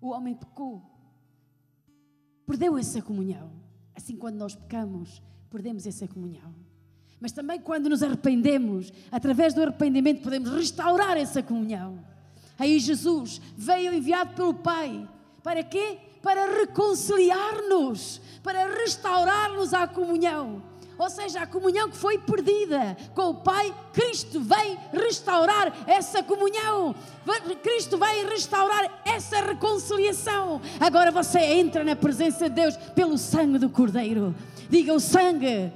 O 0.00 0.08
homem 0.08 0.34
pecou, 0.34 0.82
perdeu 2.46 2.78
essa 2.78 3.02
comunhão. 3.02 3.59
Assim, 4.00 4.16
quando 4.16 4.36
nós 4.36 4.54
pecamos, 4.54 5.20
perdemos 5.50 5.86
essa 5.86 6.08
comunhão. 6.08 6.54
Mas 7.20 7.32
também 7.32 7.60
quando 7.60 7.90
nos 7.90 8.02
arrependemos, 8.02 8.90
através 9.12 9.52
do 9.52 9.62
arrependimento, 9.62 10.22
podemos 10.22 10.50
restaurar 10.50 11.18
essa 11.18 11.42
comunhão. 11.42 12.02
Aí 12.58 12.80
Jesus 12.80 13.42
veio 13.58 13.92
enviado 13.92 14.34
pelo 14.34 14.54
Pai. 14.54 15.06
Para 15.42 15.62
quê? 15.62 15.98
Para 16.22 16.60
reconciliar-nos, 16.60 18.22
para 18.42 18.74
restaurar-nos 18.74 19.74
à 19.74 19.86
comunhão 19.86 20.62
ou 21.00 21.08
seja, 21.08 21.40
a 21.40 21.46
comunhão 21.46 21.88
que 21.88 21.96
foi 21.96 22.18
perdida 22.18 22.94
com 23.14 23.30
o 23.30 23.34
Pai, 23.34 23.74
Cristo 23.90 24.38
vem 24.38 24.78
restaurar 24.92 25.72
essa 25.88 26.22
comunhão, 26.22 26.94
Cristo 27.62 27.96
vai 27.96 28.22
restaurar 28.26 29.00
essa 29.02 29.40
reconciliação. 29.40 30.60
Agora 30.78 31.10
você 31.10 31.38
entra 31.38 31.82
na 31.82 31.96
presença 31.96 32.50
de 32.50 32.54
Deus 32.54 32.76
pelo 32.76 33.16
sangue 33.16 33.58
do 33.58 33.70
Cordeiro. 33.70 34.34
Diga: 34.68 34.92
o 34.92 35.00
sangue 35.00 35.72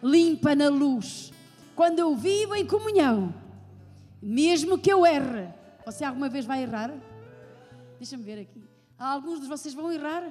limpa 0.00 0.54
na 0.54 0.68
luz. 0.68 1.32
Quando 1.74 1.98
eu 1.98 2.14
vivo 2.14 2.54
em 2.54 2.64
comunhão, 2.64 3.34
mesmo 4.22 4.78
que 4.78 4.92
eu 4.92 5.04
erre, 5.04 5.48
você 5.84 6.04
alguma 6.04 6.28
vez 6.28 6.46
vai 6.46 6.62
errar? 6.62 6.92
Deixa-me 7.98 8.22
ver 8.22 8.42
aqui. 8.42 8.62
Alguns 8.96 9.40
de 9.40 9.48
vocês 9.48 9.74
vão 9.74 9.90
errar? 9.90 10.22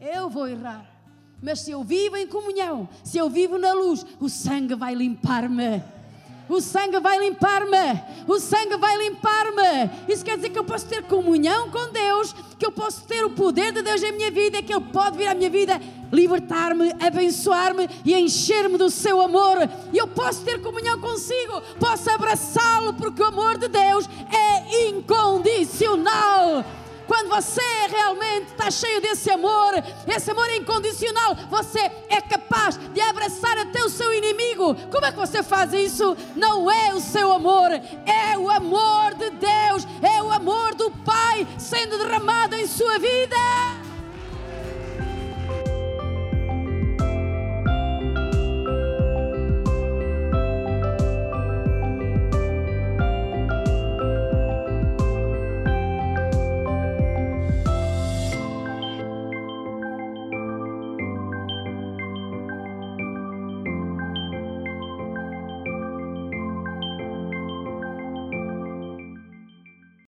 Eu 0.00 0.28
vou 0.28 0.48
errar. 0.48 0.89
Mas 1.42 1.60
se 1.60 1.70
eu 1.70 1.82
vivo 1.82 2.16
em 2.16 2.26
comunhão, 2.26 2.88
se 3.02 3.16
eu 3.16 3.30
vivo 3.30 3.56
na 3.58 3.72
luz, 3.72 4.04
o 4.20 4.28
sangue 4.28 4.74
vai 4.74 4.94
limpar-me. 4.94 5.82
O 6.50 6.60
sangue 6.60 6.98
vai 6.98 7.16
limpar-me. 7.18 8.02
O 8.26 8.40
sangue 8.40 8.76
vai 8.76 8.96
limpar-me. 8.98 9.90
Isso 10.08 10.24
quer 10.24 10.34
dizer 10.36 10.50
que 10.50 10.58
eu 10.58 10.64
posso 10.64 10.84
ter 10.86 11.04
comunhão 11.04 11.70
com 11.70 11.92
Deus, 11.92 12.34
que 12.58 12.66
eu 12.66 12.72
posso 12.72 13.04
ter 13.04 13.24
o 13.24 13.30
poder 13.30 13.72
de 13.72 13.82
Deus 13.82 14.02
em 14.02 14.10
minha 14.12 14.32
vida, 14.32 14.60
que 14.60 14.72
Ele 14.72 14.84
pode 14.92 15.16
vir 15.16 15.28
à 15.28 15.34
minha 15.34 15.48
vida, 15.48 15.80
libertar-me, 16.12 16.92
abençoar-me 17.00 17.88
e 18.04 18.14
encher-me 18.14 18.76
do 18.76 18.90
seu 18.90 19.20
amor. 19.20 19.58
E 19.92 19.98
eu 19.98 20.08
posso 20.08 20.44
ter 20.44 20.60
comunhão 20.60 21.00
consigo, 21.00 21.62
posso 21.78 22.10
abraçá-lo, 22.10 22.94
porque 22.94 23.22
o 23.22 23.26
amor 23.26 23.56
de 23.56 23.68
Deus 23.68 24.08
é 24.28 24.88
incondicional. 24.88 26.64
Quando 27.10 27.28
você 27.28 27.60
realmente 27.88 28.52
está 28.52 28.70
cheio 28.70 29.00
desse 29.00 29.28
amor, 29.32 29.74
esse 30.06 30.30
amor 30.30 30.48
incondicional, 30.54 31.34
você 31.50 31.90
é 32.08 32.20
capaz 32.20 32.78
de 32.78 33.00
abraçar 33.00 33.58
até 33.58 33.82
o 33.82 33.88
seu 33.88 34.14
inimigo. 34.14 34.76
Como 34.92 35.04
é 35.04 35.10
que 35.10 35.18
você 35.18 35.42
faz 35.42 35.72
isso? 35.72 36.16
Não 36.36 36.70
é 36.70 36.94
o 36.94 37.00
seu 37.00 37.32
amor, 37.32 37.72
é 37.72 38.38
o 38.38 38.48
amor 38.48 39.14
de 39.14 39.28
Deus, 39.30 39.88
é 40.00 40.22
o 40.22 40.30
amor 40.30 40.76
do 40.76 40.88
Pai 41.04 41.44
sendo 41.58 41.98
derramado 41.98 42.54
em 42.54 42.68
sua 42.68 42.96
vida. 43.00 43.89